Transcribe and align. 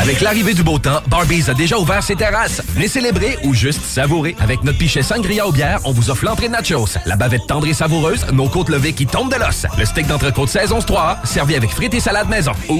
Avec 0.00 0.22
l'arrivée 0.22 0.54
du 0.54 0.62
beau 0.62 0.78
temps, 0.78 1.00
Barbies 1.08 1.44
a 1.48 1.54
déjà 1.54 1.78
ouvert 1.78 2.02
ses 2.02 2.16
terrasses. 2.16 2.62
Venez 2.74 2.88
célébrer 2.88 3.38
ou 3.44 3.54
juste 3.54 3.82
savourer. 3.82 4.34
Avec 4.40 4.64
notre 4.64 4.78
pichet 4.78 5.02
sangria 5.02 5.46
aux 5.46 5.52
bières, 5.52 5.80
on 5.84 5.92
vous 5.92 6.10
offre 6.10 6.24
l'entrée 6.24 6.48
de 6.48 6.52
nachos, 6.52 6.96
la 7.06 7.16
bavette 7.16 7.46
tendre 7.46 7.66
et 7.66 7.74
savoureuse, 7.74 8.26
nos 8.32 8.48
côtes 8.48 8.70
levées 8.70 8.92
qui 8.92 9.06
tombent 9.06 9.32
de 9.32 9.38
l'os, 9.38 9.66
le 9.78 9.84
steak 9.84 10.06
d'entrecôte 10.06 10.48
saison 10.48 10.80
3, 10.80 11.18
servi 11.24 11.54
avec 11.54 11.70
frites 11.70 11.94
et 11.94 12.00
salade 12.00 12.28
maison. 12.28 12.52
Ouh! 12.68 12.76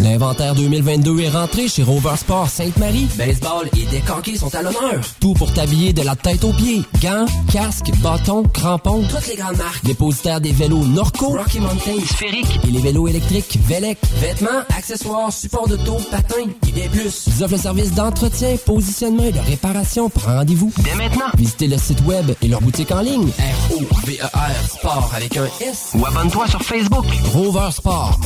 L'inventaire 0.00 0.54
2022 0.54 1.20
est 1.20 1.28
rentré 1.28 1.68
chez 1.68 1.82
Rover 1.82 2.16
Sport 2.16 2.48
Sainte-Marie. 2.48 3.08
Baseball 3.16 3.68
et 3.76 3.86
décanqués 3.86 4.36
sont 4.36 4.54
à 4.54 4.62
l'honneur. 4.62 5.00
Tout 5.20 5.34
pour 5.34 5.52
t'habiller 5.52 5.92
de 5.92 6.02
la 6.02 6.16
tête 6.16 6.44
aux 6.44 6.52
pieds. 6.52 6.82
Gants, 7.00 7.26
casques, 7.52 7.92
bâtons, 8.02 8.42
crampons. 8.44 9.04
Toutes 9.08 9.28
les 9.28 9.36
grandes 9.36 9.58
marques. 9.58 9.84
Dépositaire 9.84 10.40
des 10.40 10.52
vélos 10.52 10.84
Norco, 10.84 11.36
Rocky 11.36 11.60
Mountain, 11.60 12.04
Sphérique 12.04 12.60
et 12.66 12.70
les 12.70 12.80
vélos 12.80 13.06
électriques 13.06 13.58
Velec. 13.66 13.98
Vêtements, 14.20 14.62
accessoires, 14.76 15.32
supports 15.32 15.53
de 15.62 15.76
dos, 15.76 15.98
patins 16.10 16.50
et 16.68 16.72
des 16.72 16.88
plus. 16.88 17.26
Ils 17.28 17.44
offrent 17.44 17.54
le 17.54 17.58
service 17.58 17.92
d'entretien, 17.92 18.56
positionnement 18.66 19.24
et 19.24 19.32
de 19.32 19.38
réparation. 19.38 20.10
Prends 20.10 20.38
rendez-vous 20.38 20.72
dès 20.78 20.94
maintenant. 20.94 21.26
Visitez 21.36 21.68
le 21.68 21.78
site 21.78 22.00
web 22.04 22.32
et 22.42 22.48
leur 22.48 22.60
boutique 22.60 22.90
en 22.90 23.00
ligne. 23.00 23.28
R-O-V-E-R 23.28 24.68
Sport 24.68 25.12
avec 25.16 25.36
un 25.36 25.46
S. 25.60 25.92
Ou 25.94 26.04
abonne-toi 26.04 26.48
sur 26.48 26.62
Facebook. 26.62 27.06
Rover 27.32 27.70
Sport. 27.70 28.20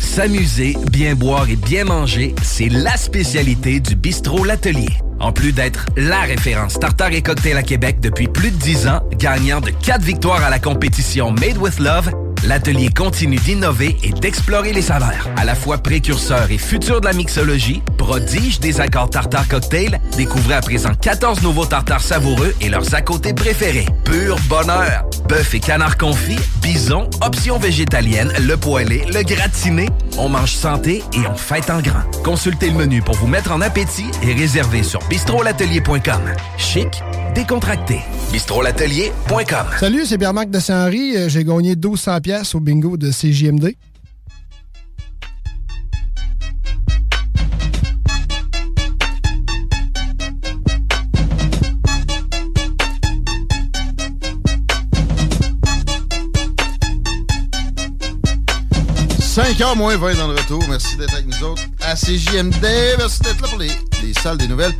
S'amuser, 0.00 0.76
bien 0.90 1.14
boire 1.14 1.48
et 1.48 1.56
bien 1.56 1.84
manger, 1.84 2.34
c'est 2.42 2.68
la 2.68 2.96
spécialité 2.96 3.80
du 3.80 3.96
bistrot 3.96 4.44
L'Atelier. 4.44 4.90
En 5.20 5.32
plus 5.32 5.52
d'être 5.52 5.86
la 5.96 6.20
référence 6.20 6.78
tartare 6.78 7.12
et 7.12 7.22
cocktail 7.22 7.56
à 7.56 7.62
Québec 7.62 7.98
depuis 8.00 8.28
plus 8.28 8.50
de 8.50 8.56
10 8.56 8.88
ans, 8.88 9.00
gagnant 9.16 9.60
de 9.60 9.70
4 9.70 10.02
victoires 10.02 10.44
à 10.44 10.50
la 10.50 10.58
compétition 10.58 11.30
Made 11.30 11.58
with 11.58 11.78
Love, 11.78 12.10
l'atelier 12.44 12.88
continue 12.88 13.36
d'innover 13.36 13.96
et 14.02 14.10
d'explorer 14.10 14.72
les 14.72 14.82
saveurs. 14.82 15.28
À 15.36 15.44
la 15.44 15.54
fois 15.54 15.78
précurseur 15.78 16.50
et 16.50 16.58
futur 16.58 17.00
de 17.00 17.06
la 17.06 17.12
mixologie, 17.12 17.82
prodige 17.98 18.60
des 18.60 18.80
accords 18.80 19.10
tartare 19.10 19.48
cocktail, 19.48 20.00
découvrez 20.16 20.54
à 20.54 20.60
présent 20.60 20.92
14 21.00 21.42
nouveaux 21.42 21.66
tartares 21.66 22.02
savoureux 22.02 22.54
et 22.60 22.68
leurs 22.68 22.94
à 22.94 23.02
côté 23.02 23.34
préférés. 23.34 23.86
Pur 24.04 24.36
bonheur! 24.48 25.04
Bœuf 25.28 25.54
et 25.54 25.60
canard 25.60 25.96
confit, 25.96 26.38
bison, 26.60 27.08
options 27.24 27.58
végétaliennes, 27.58 28.32
le 28.40 28.56
poêlé, 28.56 29.04
le 29.12 29.22
gratiné. 29.22 29.88
On 30.18 30.28
mange 30.28 30.52
santé 30.52 31.02
et 31.14 31.26
on 31.30 31.34
fête 31.34 31.70
en 31.70 31.80
grand. 31.80 32.02
Consultez 32.24 32.68
le 32.70 32.76
menu 32.76 33.00
pour 33.02 33.14
vous 33.14 33.26
mettre 33.26 33.52
en 33.52 33.60
appétit 33.60 34.06
et 34.22 34.32
réservez 34.34 34.82
sur 34.82 35.00
bistrolatelier.com. 35.08 36.22
Chic, 36.58 37.02
décontracté. 37.34 38.00
bistrolatelier.com. 38.32 39.66
Salut, 39.78 40.04
c'est 40.06 40.18
Pierre-Marc 40.18 40.50
de 40.50 40.58
Saint-Henri. 40.60 41.16
Euh, 41.16 41.28
J'ai 41.28 41.44
gagné 41.44 41.76
1200 41.76 42.20
pièces 42.20 42.54
au 42.54 42.60
bingo 42.60 42.96
de 42.96 43.10
CJMD. 43.10 43.74
«5h 59.42 59.76
moins 59.76 59.96
20 59.96 60.14
dans 60.14 60.28
le 60.28 60.34
retour. 60.34 60.62
Merci 60.68 60.96
d'être 60.96 61.14
avec 61.14 61.26
nous 61.26 61.44
autres 61.44 61.62
à 61.80 61.96
CJMD. 61.96 62.64
Merci 62.96 63.22
d'être 63.22 63.42
là 63.42 63.48
pour 63.48 63.58
les, 63.58 63.72
les 64.00 64.14
salles 64.14 64.38
des 64.38 64.46
nouvelles. 64.46 64.72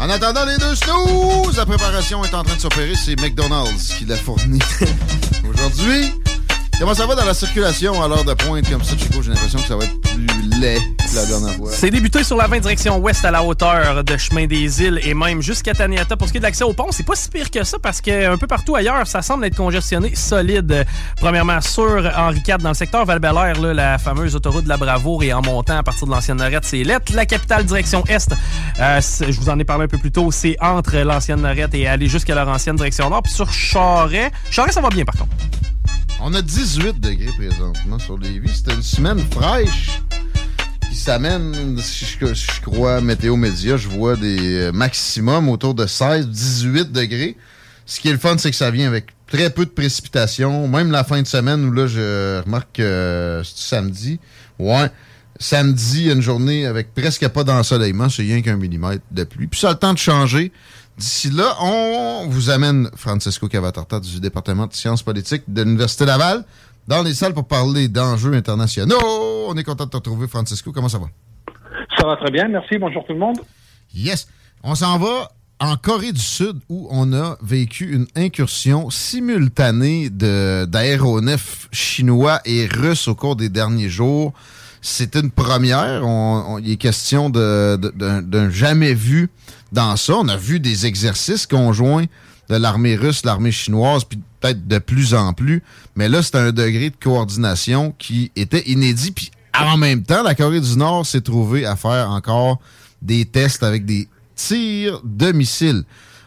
En 0.00 0.10
attendant 0.10 0.44
les 0.44 0.58
deux 0.58 0.74
snooze, 0.74 1.56
la 1.56 1.64
préparation 1.64 2.24
est 2.24 2.34
en 2.34 2.42
train 2.42 2.56
de 2.56 2.60
s'opérer. 2.60 2.94
C'est 2.96 3.18
McDonald's 3.20 3.94
qui 3.94 4.06
l'a 4.06 4.16
fourni 4.16 4.58
aujourd'hui. 5.48 6.12
Comment 6.78 6.94
ça 6.94 7.06
va 7.06 7.16
dans 7.16 7.24
la 7.24 7.34
circulation 7.34 8.00
à 8.00 8.06
l'heure 8.06 8.22
de 8.22 8.34
pointe 8.34 8.70
comme 8.70 8.84
ça, 8.84 8.96
Chico? 8.96 9.20
J'ai 9.20 9.30
l'impression 9.30 9.58
que 9.58 9.66
ça 9.66 9.74
va 9.74 9.82
être 9.82 10.00
plus 10.00 10.26
laid 10.60 10.78
que 10.78 11.16
la 11.16 11.26
dernière 11.26 11.54
fois. 11.56 11.72
C'est 11.72 11.90
débuté 11.90 12.22
sur 12.22 12.36
la 12.36 12.46
20 12.46 12.60
direction 12.60 12.98
ouest 12.98 13.24
à 13.24 13.32
la 13.32 13.42
hauteur 13.42 14.04
de 14.04 14.16
Chemin 14.16 14.46
des 14.46 14.80
Îles 14.84 15.00
et 15.02 15.12
même 15.12 15.42
jusqu'à 15.42 15.74
Taniata. 15.74 16.16
Pour 16.16 16.28
ce 16.28 16.32
qui 16.32 16.36
est 16.36 16.40
de 16.40 16.46
l'accès 16.46 16.62
au 16.62 16.72
pont, 16.74 16.92
c'est 16.92 17.02
pas 17.02 17.16
si 17.16 17.30
pire 17.30 17.50
que 17.50 17.64
ça 17.64 17.78
parce 17.82 18.00
que 18.00 18.32
un 18.32 18.38
peu 18.38 18.46
partout 18.46 18.76
ailleurs, 18.76 19.08
ça 19.08 19.22
semble 19.22 19.44
être 19.46 19.56
congestionné 19.56 20.14
solide. 20.14 20.86
Premièrement, 21.16 21.60
sur 21.60 22.12
Henri 22.16 22.40
IV, 22.46 22.58
dans 22.58 22.68
le 22.68 22.74
secteur 22.74 23.04
val 23.04 23.20
la 23.74 23.98
fameuse 23.98 24.36
autoroute 24.36 24.62
de 24.62 24.68
la 24.68 24.76
Bravoure 24.76 25.24
et 25.24 25.32
en 25.32 25.42
montant 25.42 25.78
à 25.78 25.82
partir 25.82 26.06
de 26.06 26.12
l'ancienne 26.12 26.36
Norette, 26.36 26.64
c'est 26.64 26.84
lettre. 26.84 27.12
La 27.12 27.26
capitale 27.26 27.64
direction 27.64 28.04
est, 28.06 28.32
euh, 28.78 29.00
je 29.00 29.40
vous 29.40 29.48
en 29.48 29.58
ai 29.58 29.64
parlé 29.64 29.86
un 29.86 29.88
peu 29.88 29.98
plus 29.98 30.12
tôt, 30.12 30.30
c'est 30.30 30.56
entre 30.60 30.96
l'ancienne 30.98 31.40
Norette 31.40 31.74
et 31.74 31.88
aller 31.88 32.06
jusqu'à 32.06 32.36
leur 32.36 32.46
ancienne 32.46 32.76
direction 32.76 33.10
nord. 33.10 33.24
Puis 33.24 33.32
sur 33.32 33.52
Charret, 33.52 34.30
Charret, 34.52 34.70
ça 34.70 34.80
va 34.80 34.90
bien 34.90 35.04
par 35.04 35.16
contre. 35.16 35.34
On 36.20 36.34
a 36.34 36.42
18 36.42 36.98
degrés 37.00 37.30
présentement 37.36 37.98
sur 38.00 38.18
Lévis. 38.18 38.56
C'était 38.56 38.74
une 38.74 38.82
semaine 38.82 39.20
fraîche 39.30 40.00
qui 40.90 40.96
s'amène, 40.96 41.78
si 41.78 42.04
je, 42.20 42.60
crois 42.60 43.00
Météo 43.00 43.36
Média, 43.36 43.76
je 43.76 43.88
vois 43.88 44.16
des 44.16 44.70
maximums 44.72 45.48
autour 45.48 45.74
de 45.74 45.86
16-18 45.86 46.90
degrés. 46.90 47.36
Ce 47.86 48.00
qui 48.00 48.08
est 48.08 48.12
le 48.12 48.18
fun, 48.18 48.36
c'est 48.36 48.50
que 48.50 48.56
ça 48.56 48.72
vient 48.72 48.88
avec 48.88 49.06
très 49.28 49.50
peu 49.50 49.64
de 49.64 49.70
précipitations. 49.70 50.66
Même 50.66 50.90
la 50.90 51.04
fin 51.04 51.22
de 51.22 51.26
semaine 51.26 51.64
où 51.64 51.70
là, 51.70 51.86
je 51.86 52.42
remarque 52.42 52.72
que 52.74 53.42
c'est 53.44 53.68
samedi. 53.68 54.18
Ouais. 54.58 54.90
Samedi, 55.38 56.10
une 56.10 56.20
journée 56.20 56.66
avec 56.66 56.94
presque 56.94 57.28
pas 57.28 57.44
d'ensoleillement, 57.44 58.08
c'est 58.08 58.22
rien 58.22 58.42
qu'un 58.42 58.56
millimètre 58.56 59.04
de 59.12 59.22
pluie. 59.22 59.46
Puis 59.46 59.60
ça 59.60 59.68
a 59.68 59.72
le 59.74 59.78
temps 59.78 59.92
de 59.92 59.98
changer. 59.98 60.50
D'ici 60.98 61.30
là, 61.30 61.54
on 61.60 62.26
vous 62.28 62.50
amène 62.50 62.90
Francesco 62.96 63.46
Cavatarta 63.46 64.00
du 64.00 64.18
département 64.20 64.66
de 64.66 64.74
sciences 64.74 65.02
politiques 65.04 65.44
de 65.46 65.62
l'Université 65.62 66.04
Laval 66.04 66.44
dans 66.88 67.02
les 67.02 67.14
salles 67.14 67.34
pour 67.34 67.46
parler 67.46 67.86
d'enjeux 67.86 68.34
internationaux. 68.34 68.98
On 69.48 69.56
est 69.56 69.62
content 69.62 69.84
de 69.84 69.90
te 69.90 69.96
retrouver, 69.96 70.26
Francesco. 70.26 70.72
Comment 70.72 70.88
ça 70.88 70.98
va? 70.98 71.06
Ça 71.96 72.04
va 72.06 72.16
très 72.16 72.30
bien, 72.32 72.48
merci. 72.48 72.78
Bonjour 72.78 73.04
tout 73.06 73.12
le 73.12 73.18
monde. 73.20 73.38
Yes. 73.94 74.26
On 74.64 74.74
s'en 74.74 74.98
va 74.98 75.30
en 75.60 75.76
Corée 75.76 76.12
du 76.12 76.20
Sud 76.20 76.58
où 76.68 76.88
on 76.90 77.12
a 77.12 77.36
vécu 77.42 77.92
une 77.94 78.06
incursion 78.16 78.90
simultanée 78.90 80.10
de- 80.10 80.64
d'aéronefs 80.64 81.68
chinois 81.70 82.40
et 82.44 82.66
russes 82.66 83.06
au 83.06 83.14
cours 83.14 83.36
des 83.36 83.48
derniers 83.48 83.88
jours. 83.88 84.32
C'est 84.80 85.14
une 85.16 85.30
première. 85.30 86.06
On- 86.06 86.44
on- 86.54 86.58
il 86.58 86.72
est 86.72 86.76
question 86.76 87.30
de- 87.30 87.76
de- 87.80 87.92
d'un 87.96 88.22
d'un 88.22 88.50
jamais 88.50 88.94
vu 88.94 89.28
dans 89.72 89.96
ça. 89.96 90.14
On 90.16 90.28
a 90.28 90.36
vu 90.36 90.60
des 90.60 90.86
exercices 90.86 91.46
conjoints 91.46 92.04
de 92.48 92.56
l'armée 92.56 92.96
russe, 92.96 93.24
l'armée 93.24 93.52
chinoise, 93.52 94.04
puis 94.04 94.18
peut-être 94.40 94.66
de 94.66 94.78
plus 94.78 95.14
en 95.14 95.32
plus. 95.32 95.62
Mais 95.96 96.08
là, 96.08 96.22
c'est 96.22 96.36
un 96.36 96.52
degré 96.52 96.90
de 96.90 96.96
coordination 97.02 97.94
qui 97.98 98.30
était 98.36 98.62
inédit. 98.68 99.10
Puis 99.10 99.30
en 99.58 99.76
même 99.76 100.02
temps, 100.04 100.22
la 100.22 100.34
Corée 100.34 100.60
du 100.60 100.76
Nord 100.76 101.04
s'est 101.04 101.20
trouvée 101.20 101.66
à 101.66 101.74
faire 101.76 102.10
encore 102.10 102.60
des 103.02 103.24
tests 103.24 103.62
avec 103.62 103.84
des 103.84 104.08
tirs 104.36 105.00
de 105.04 105.32
missiles. 105.32 105.82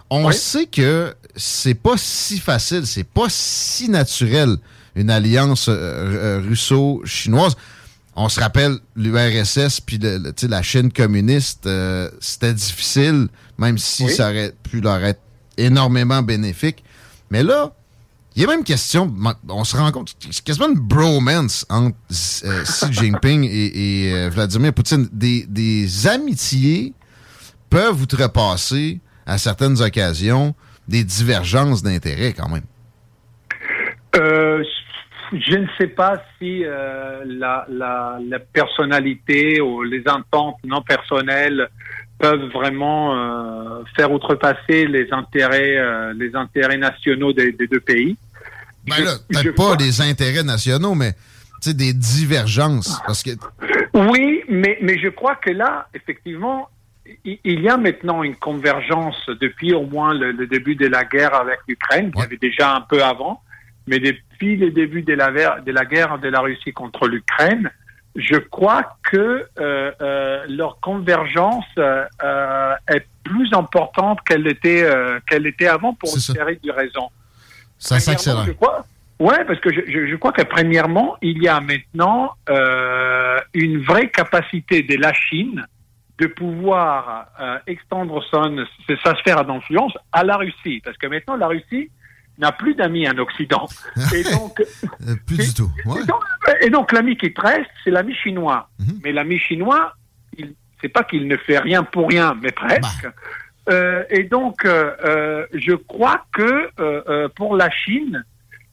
On 0.10 0.26
sait 0.34 0.66
que 0.66 1.16
c'est 1.38 1.74
pas 1.74 1.94
si 1.96 2.38
facile, 2.40 2.86
c'est 2.86 3.06
pas 3.06 3.28
si 3.30 3.88
naturel 3.90 4.58
une 4.96 5.10
alliance 5.10 5.70
euh, 5.70 5.74
euh, 5.74 6.42
russo-chinoise. 6.46 7.56
On 8.16 8.28
se 8.30 8.40
rappelle 8.40 8.78
l'URSS 8.96 9.80
puis 9.80 9.98
le- 9.98 10.18
le- 10.18 10.48
la 10.48 10.62
Chine 10.62 10.92
communiste, 10.92 11.66
euh, 11.66 12.10
c'était 12.20 12.54
difficile, 12.54 13.28
même 13.58 13.78
si 13.78 14.04
Oui. 14.06 14.12
ça 14.12 14.30
aurait 14.30 14.54
pu 14.64 14.82
leur 14.82 15.04
être 15.04 15.22
énormément 15.58 16.22
bénéfique. 16.22 16.84
Mais 17.30 17.44
là, 17.44 17.74
Il 18.34 18.42
y 18.42 18.46
a 18.46 18.48
même 18.48 18.64
question, 18.64 19.14
on 19.50 19.66
se 19.66 19.76
rend 19.76 19.92
compte, 19.92 20.16
c'est 20.32 20.42
quasiment 20.42 20.70
une 20.70 20.80
bromance 20.80 21.66
entre 21.70 21.98
euh, 22.46 22.64
Xi 22.64 22.86
Jinping 22.94 23.44
et, 23.44 24.14
euh, 24.14 24.30
Vladimir 24.30 24.72
Poutine. 24.72 25.10
Des, 25.12 25.46
des 25.50 26.08
amitiés 26.08 26.94
peuvent 27.70 28.02
outrepasser 28.02 29.02
à 29.26 29.38
certaines 29.38 29.82
occasions 29.82 30.56
des 30.88 31.04
divergences 31.04 31.84
d'intérêts 31.84 32.32
quand 32.32 32.48
même. 32.48 32.64
Euh, 34.16 34.64
je 35.32 35.56
ne 35.56 35.68
sais 35.78 35.88
pas 35.88 36.22
si 36.38 36.64
euh, 36.66 37.24
la, 37.26 37.66
la, 37.70 38.20
la, 38.28 38.40
personnalité 38.40 39.62
ou 39.62 39.84
les 39.84 40.04
ententes 40.08 40.58
non 40.64 40.82
personnelles 40.82 41.70
peuvent 42.20 42.50
vraiment 42.54 43.16
euh, 43.16 43.84
faire 43.96 44.12
outrepasser 44.12 44.88
les 44.88 45.08
intérêts, 45.12 45.78
euh, 45.78 46.14
les 46.14 46.36
intérêts 46.36 46.78
nationaux 46.78 47.34
des, 47.34 47.52
des 47.52 47.68
deux 47.68 47.80
pays. 47.80 48.18
Ben 48.86 49.04
là, 49.04 49.14
peut-être 49.30 49.56
pas 49.56 49.76
des 49.76 50.02
intérêts 50.02 50.44
nationaux, 50.44 50.96
mais 50.96 51.14
des 51.66 51.94
divergences. 51.94 53.00
Parce 53.06 53.24
que... 53.24 53.32
Oui, 53.94 54.44
mais, 54.50 54.80
mais 54.82 55.00
je 55.00 55.10
crois 55.10 55.36
que 55.36 55.52
là, 55.52 55.88
effectivement, 55.94 56.70
il 57.24 57.62
y 57.62 57.70
a 57.70 57.78
maintenant 57.78 58.24
une 58.24 58.36
convergence 58.36 59.30
depuis 59.40 59.74
au 59.74 59.86
moins 59.86 60.14
le, 60.14 60.32
le 60.32 60.48
début 60.48 60.76
de 60.76 60.88
la 60.88 61.04
guerre 61.04 61.36
avec 61.36 61.60
l'Ukraine, 61.68 62.12
qui 62.12 62.22
avait 62.22 62.38
déjà 62.38 62.76
un 62.76 62.82
peu 62.82 63.04
avant, 63.04 63.42
mais 63.92 64.00
depuis 64.00 64.56
le 64.56 64.72
début 64.72 65.02
de 65.02 65.14
la, 65.14 65.60
de 65.60 65.72
la 65.72 65.84
guerre 65.84 66.18
de 66.18 66.30
la 66.30 66.40
Russie 66.40 66.72
contre 66.72 67.10
l'Ukraine, 67.10 67.70
je 68.16 68.38
crois 68.38 68.96
que 69.04 69.46
euh, 69.60 69.92
euh, 70.02 70.46
leur 70.48 70.80
convergence 70.80 71.66
euh, 71.78 72.06
est 72.88 73.06
plus 73.26 73.54
importante 73.54 74.20
qu'elle 74.22 74.48
était, 74.48 74.90
qu'elle 75.30 75.46
était 75.46 75.68
avant 75.68 75.94
pour 75.94 76.10
une 76.14 76.22
série 76.22 76.60
de 76.64 76.72
raisons. 76.72 77.10
Ça 77.78 78.00
s'accélère. 78.00 78.46
Oui, 79.20 79.36
parce 79.46 79.60
que 79.60 79.72
je, 79.72 79.82
je, 79.88 80.08
je, 80.08 80.16
crois 80.16 80.32
que 80.32 80.42
premièrement, 80.42 81.18
il 81.22 81.44
y 81.44 81.48
a 81.48 81.60
maintenant 81.60 82.34
une 83.54 83.82
vraie 83.84 84.10
capacité 84.10 84.84
de 84.84 84.96
la 84.96 85.14
Chine 85.14 85.66
de 86.18 86.28
pouvoir 86.28 87.28
extendre 87.68 88.24
son, 88.32 88.66
sa 89.04 89.16
sphère 89.18 89.44
d'influence 89.44 89.94
à 90.14 90.24
la 90.24 90.38
Russie. 90.38 90.82
Parce 90.84 90.98
que 90.98 91.08
maintenant, 91.08 91.36
la 91.36 91.48
Russie 91.48 91.92
n'a 92.42 92.52
plus 92.52 92.76
d'amis 92.76 93.08
en 93.08 93.18
Occident. 93.18 93.68
Et 94.16 94.24
donc, 94.24 94.60
euh, 94.60 95.16
plus 95.26 95.38
du 95.38 95.54
tout. 95.54 95.72
Et 96.62 96.70
donc, 96.70 96.92
l'ami 96.92 97.16
qui 97.16 97.32
te 97.34 97.40
reste, 97.40 97.70
c'est 97.84 97.92
l'ami 97.92 98.14
chinois. 98.16 98.70
Mhm. 98.80 99.00
Mais 99.04 99.12
l'ami 99.14 99.40
chinois, 99.40 99.94
il, 100.38 100.54
c'est 100.82 100.90
pas 100.90 101.04
qu'il 101.04 101.28
ne 101.28 101.38
fait 101.38 101.60
rien 101.60 101.84
pour 101.84 102.10
rien, 102.10 102.36
mais 102.42 102.52
presque. 102.52 103.04
Bah. 103.04 103.14
Euh, 103.70 104.04
et 104.10 104.24
donc, 104.24 104.66
euh, 104.66 105.46
je 105.54 105.74
crois 105.74 106.26
que 106.34 107.28
pour 107.36 107.56
la 107.56 107.70
Chine, 107.70 108.26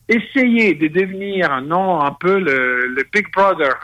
essayer 0.09 0.75
de 0.75 0.89
devenir 0.89 1.61
non 1.61 2.01
un 2.01 2.13
peu 2.13 2.39
le, 2.39 3.07
big 3.13 3.31
brother 3.31 3.75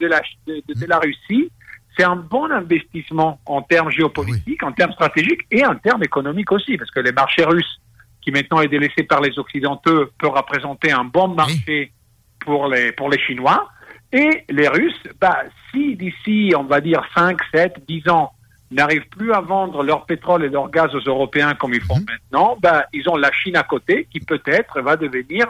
de 0.00 0.06
la 0.06 0.20
de, 0.48 0.86
la 0.86 0.98
Russie, 0.98 1.52
c'est 1.96 2.02
un 2.02 2.16
bon 2.16 2.50
investissement 2.50 3.40
en 3.46 3.62
termes 3.62 3.90
géopolitiques, 3.90 4.64
en 4.64 4.72
termes 4.72 4.92
stratégiques 4.92 5.42
et 5.52 5.64
en 5.64 5.76
termes 5.76 6.02
économiques 6.02 6.50
aussi, 6.50 6.76
parce 6.76 6.90
que 6.90 6.98
les 6.98 7.12
marchés 7.12 7.44
russes 7.44 7.80
qui 8.22 8.30
maintenant 8.30 8.60
est 8.60 8.68
délaissé 8.68 9.02
par 9.02 9.20
les 9.20 9.38
Occidentaux, 9.38 10.06
peut 10.18 10.28
représenter 10.28 10.92
un 10.92 11.04
bon 11.04 11.28
marché 11.28 11.92
pour 12.40 12.68
les, 12.68 12.92
pour 12.92 13.08
les 13.08 13.18
Chinois. 13.18 13.68
Et 14.12 14.44
les 14.48 14.68
Russes, 14.68 15.02
bah, 15.20 15.38
si 15.70 15.96
d'ici, 15.96 16.52
on 16.56 16.64
va 16.64 16.80
dire 16.80 17.02
5, 17.14 17.38
7, 17.54 17.84
10 17.86 18.08
ans, 18.08 18.32
n'arrivent 18.70 19.08
plus 19.10 19.32
à 19.32 19.40
vendre 19.40 19.82
leur 19.82 20.06
pétrole 20.06 20.44
et 20.44 20.48
leur 20.48 20.70
gaz 20.70 20.94
aux 20.94 21.00
Européens 21.00 21.54
comme 21.54 21.74
ils 21.74 21.80
font 21.80 21.96
mhm. 21.96 22.06
maintenant, 22.08 22.56
bah, 22.60 22.84
ils 22.92 23.08
ont 23.08 23.16
la 23.16 23.32
Chine 23.32 23.56
à 23.56 23.62
côté 23.62 24.08
qui 24.12 24.20
peut-être 24.20 24.80
va 24.80 24.96
devenir 24.96 25.46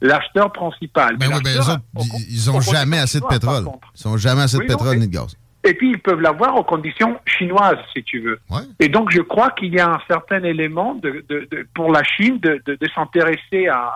l'acheteur 0.00 0.52
principal. 0.52 1.16
Ben 1.16 1.28
oui, 1.32 1.42
ben 1.42 1.80
ils 2.28 2.50
ont 2.50 2.60
jamais 2.60 2.98
assez 2.98 3.20
de 3.20 3.26
pétrole. 3.26 3.64
Ils 3.94 4.08
n'ont 4.08 4.16
jamais 4.16 4.42
assez 4.42 4.58
de 4.58 4.64
pétrole 4.64 4.98
ni 4.98 5.08
de 5.08 5.12
gaz. 5.12 5.36
Et 5.68 5.74
puis, 5.74 5.90
ils 5.90 5.98
peuvent 5.98 6.22
l'avoir 6.22 6.56
aux 6.56 6.64
conditions 6.64 7.20
chinoises, 7.26 7.78
si 7.94 8.02
tu 8.02 8.20
veux. 8.20 8.40
Et 8.80 8.88
donc, 8.88 9.10
je 9.10 9.20
crois 9.20 9.50
qu'il 9.50 9.74
y 9.74 9.78
a 9.78 9.90
un 9.90 10.00
certain 10.08 10.42
élément 10.42 10.94
de, 10.94 11.22
de, 11.28 11.46
de 11.50 11.66
pour 11.74 11.92
la 11.92 12.02
Chine 12.04 12.38
de, 12.38 12.62
de 12.64 12.88
s'intéresser 12.94 13.68
à, 13.68 13.92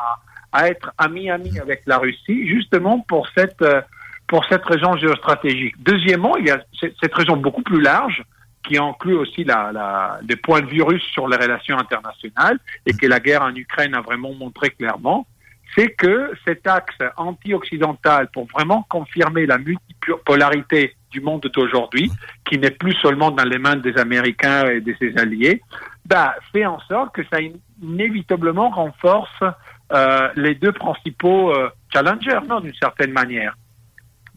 à, 0.53 0.69
être 0.69 0.93
ami-ami 0.99 1.59
avec 1.59 1.83
la 1.87 1.97
Russie, 1.97 2.47
justement 2.47 3.01
pour 3.09 3.27
cette, 3.35 3.63
euh, 3.63 3.81
pour 4.27 4.45
cette 4.45 4.65
raison 4.67 4.99
géostratégique. 4.99 5.75
Deuxièmement, 5.83 6.37
il 6.37 6.47
y 6.47 6.51
a 6.51 6.63
cette 7.01 7.15
raison 7.15 7.39
beaucoup 7.39 7.63
plus 7.63 7.81
large 7.81 8.23
qui 8.65 8.77
inclut 8.77 9.15
aussi 9.15 9.43
la, 9.43 9.73
la, 9.73 10.21
des 10.23 10.37
points 10.37 10.61
de 10.61 10.67
vue 10.67 10.83
russes 10.83 11.09
sur 11.15 11.27
les 11.27 11.39
relations 11.39 11.79
internationales 11.79 12.59
et 12.85 12.93
que 12.93 13.07
la 13.07 13.19
guerre 13.19 13.43
en 13.43 13.55
Ukraine 13.55 13.95
a 13.95 14.03
vraiment 14.03 14.35
montré 14.35 14.69
clairement, 14.71 15.27
c'est 15.75 15.93
que 15.93 16.33
cet 16.47 16.67
axe 16.67 16.99
anti-occidental 17.17 18.29
pour 18.31 18.47
vraiment 18.49 18.85
confirmer 18.91 19.47
la 19.47 19.57
multipolarité 19.57 20.95
du 21.13 21.21
monde 21.21 21.49
d'aujourd'hui, 21.55 22.11
qui 22.49 22.59
n'est 22.59 22.71
plus 22.71 22.95
seulement 22.95 23.31
dans 23.31 23.45
les 23.45 23.59
mains 23.59 23.77
des 23.77 23.97
Américains 23.97 24.67
et 24.67 24.81
de 24.81 24.95
ses 24.99 25.17
alliés, 25.17 25.63
bah, 26.07 26.35
fait 26.53 26.67
en 26.67 26.81
sorte 26.81 27.15
que 27.15 27.23
ça 27.33 27.39
inévitablement 27.81 28.71
renforce 28.71 29.43
euh, 29.93 30.29
les 30.37 30.55
deux 30.55 30.73
principaux 30.73 31.53
euh, 31.53 31.69
challengers, 31.93 32.41
non, 32.49 32.61
d'une 32.61 32.75
certaine 32.75 33.13
manière, 33.13 33.55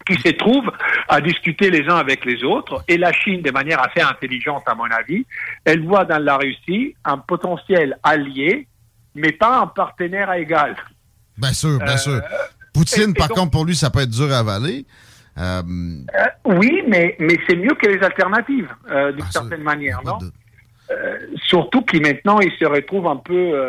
qui 0.06 0.16
se 0.16 0.30
trouvent 0.34 0.72
à 1.08 1.22
discuter 1.22 1.72
les 1.72 1.88
uns 1.90 1.96
avec 1.96 2.26
les 2.26 2.44
autres. 2.44 2.84
Et 2.88 2.98
la 2.98 3.12
Chine, 3.14 3.42
de 3.42 3.52
manière 3.52 3.80
assez 3.82 4.02
intelligente, 4.02 4.64
à 4.68 4.76
mon 4.76 4.86
avis, 4.86 5.26
elle 5.64 5.84
voit 5.84 6.06
dans 6.06 6.22
la 6.22 6.38
Russie 6.38 6.96
un 7.04 7.18
potentiel 7.18 7.98
allié, 8.04 8.68
mais 9.16 9.32
pas 9.32 9.60
un 9.62 9.68
partenaire 9.68 10.30
à 10.30 10.38
égal. 10.38 10.76
Bien 11.38 11.54
sûr, 11.54 11.80
bien 11.80 11.98
sûr. 11.98 12.14
Euh, 12.14 12.22
Poutine, 12.74 13.14
par 13.14 13.30
contre, 13.30 13.52
pour 13.52 13.66
lui, 13.66 13.76
ça 13.76 13.90
peut 13.90 14.02
être 14.02 14.10
dur 14.10 14.32
à 14.34 14.40
avaler. 14.40 14.86
Euh, 15.38 15.62
euh, 15.62 16.26
oui, 16.46 16.84
mais, 16.88 17.16
mais 17.20 17.38
c'est 17.48 17.56
mieux 17.56 17.76
que 17.76 17.88
les 17.88 18.02
alternatives, 18.02 18.70
euh, 18.90 19.12
d'une 19.12 19.26
certaine 19.26 19.64
manière, 19.64 20.02
non 20.04 20.18
Surtout 21.48 21.82
qu'il 21.82 22.02
maintenant, 22.02 22.40
il 22.40 22.52
se 22.60 22.66
retrouve 22.66 23.08
un 23.08 23.16
peu, 23.16 23.60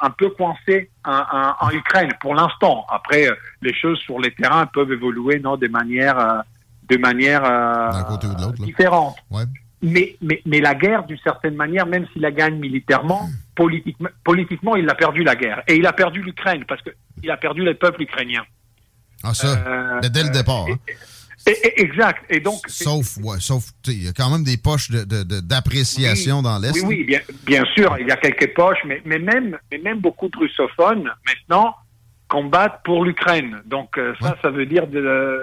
un 0.00 0.10
peu 0.10 0.30
coincé 0.30 0.90
en, 1.04 1.52
en, 1.60 1.70
Ukraine 1.70 2.10
pour 2.20 2.34
l'instant. 2.34 2.84
Après, 2.90 3.28
les 3.62 3.72
choses 3.72 3.98
sur 4.00 4.18
les 4.18 4.32
terrains 4.32 4.66
peuvent 4.66 4.90
évoluer, 4.90 5.38
non, 5.38 5.56
de 5.56 5.68
manière, 5.68 6.42
de 6.88 6.96
manière 6.96 7.42
différente. 8.58 9.16
Mais, 9.82 10.16
mais, 10.20 10.42
mais 10.44 10.60
la 10.60 10.74
guerre, 10.74 11.04
d'une 11.04 11.18
certaine 11.18 11.54
manière, 11.54 11.86
même 11.86 12.06
s'il 12.12 12.22
la 12.22 12.32
gagne 12.32 12.56
militairement, 12.56 13.28
politiquement, 13.54 14.08
politiquement, 14.24 14.74
il 14.74 14.88
a 14.90 14.94
perdu 14.94 15.22
la 15.22 15.36
guerre. 15.36 15.62
Et 15.68 15.76
il 15.76 15.86
a 15.86 15.92
perdu 15.92 16.22
l'Ukraine, 16.22 16.64
parce 16.66 16.82
qu'il 16.82 17.30
a 17.30 17.36
perdu 17.36 17.62
le 17.62 17.74
peuple 17.74 18.02
ukrainien. 18.02 18.42
Ah, 19.22 19.34
ça, 19.34 19.58
euh, 19.66 20.00
dès 20.00 20.22
le 20.22 20.30
départ. 20.30 20.66
Hein. 20.68 20.76
exact. 21.76 22.24
Et 22.30 22.40
donc, 22.40 22.60
sauf, 22.68 23.16
ouais, 23.22 23.38
sauf, 23.40 23.64
il 23.86 24.04
y 24.04 24.08
a 24.08 24.12
quand 24.12 24.30
même 24.30 24.44
des 24.44 24.56
poches 24.56 24.90
d'appréciation 24.90 26.42
de, 26.42 26.48
de, 26.48 26.52
dans 26.52 26.58
l'Est. 26.58 26.72
Oui, 26.72 26.82
oui, 26.84 27.04
bien, 27.04 27.20
bien, 27.44 27.64
sûr, 27.74 27.96
il 27.98 28.06
y 28.06 28.10
a 28.10 28.16
quelques 28.16 28.54
poches, 28.54 28.78
mais, 28.86 29.02
mais, 29.04 29.18
même, 29.18 29.58
mais 29.70 29.78
même 29.78 29.98
beaucoup 29.98 30.28
de 30.28 30.38
russophones, 30.38 31.10
maintenant, 31.26 31.74
combattent 32.28 32.80
pour 32.84 33.04
l'Ukraine. 33.04 33.60
Donc, 33.66 33.98
euh, 33.98 34.14
ça, 34.20 34.36
ça 34.40 34.50
veut 34.50 34.66
dire 34.66 34.86
de, 34.86 35.38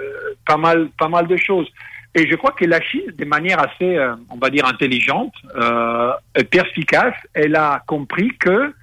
pas, 0.46 0.56
mal, 0.56 0.88
pas 0.98 1.08
mal 1.08 1.26
de 1.26 1.36
choses. 1.36 1.68
Et 2.14 2.28
je 2.28 2.34
crois 2.34 2.50
que 2.52 2.64
la 2.64 2.80
Chine, 2.80 3.12
de 3.16 3.24
manière 3.24 3.60
assez, 3.60 3.96
euh, 3.96 4.16
on 4.30 4.36
va 4.36 4.50
dire, 4.50 4.66
intelligente, 4.66 5.32
euh, 5.54 6.12
perspicace, 6.50 7.14
elle 7.34 7.54
a 7.54 7.82
compris 7.86 8.36
que 8.38 8.74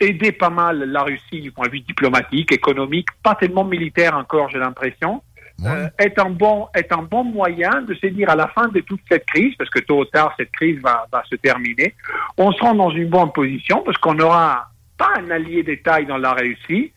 aider 0.00 0.32
pas 0.32 0.50
mal 0.50 0.84
la 0.84 1.02
Russie 1.02 1.40
du 1.40 1.52
point 1.52 1.66
de 1.66 1.72
vue 1.72 1.80
diplomatique, 1.80 2.52
économique, 2.52 3.08
pas 3.22 3.34
tellement 3.34 3.64
militaire 3.64 4.16
encore, 4.16 4.48
j'ai 4.50 4.58
l'impression, 4.58 5.22
euh, 5.64 5.88
est 5.98 6.18
un 6.18 6.30
bon 6.30 6.66
est 6.74 6.92
un 6.92 7.02
bon 7.02 7.22
moyen 7.22 7.82
de 7.82 7.94
se 7.94 8.08
dire 8.08 8.28
à 8.28 8.34
la 8.34 8.48
fin 8.48 8.66
de 8.68 8.80
toute 8.80 9.00
cette 9.08 9.24
crise, 9.26 9.54
parce 9.56 9.70
que 9.70 9.78
tôt 9.78 10.00
ou 10.00 10.04
tard 10.04 10.34
cette 10.36 10.50
crise 10.50 10.80
va, 10.80 11.06
va 11.12 11.22
se 11.30 11.36
terminer, 11.36 11.94
on 12.36 12.50
sera 12.52 12.74
dans 12.74 12.90
une 12.90 13.08
bonne 13.08 13.30
position 13.32 13.82
parce 13.84 13.96
qu'on 13.98 14.18
aura 14.18 14.68
pas 14.96 15.10
un 15.16 15.30
allié 15.30 15.64
tailles 15.82 16.06
dans 16.06 16.18
la 16.18 16.32
Russie, 16.32 16.92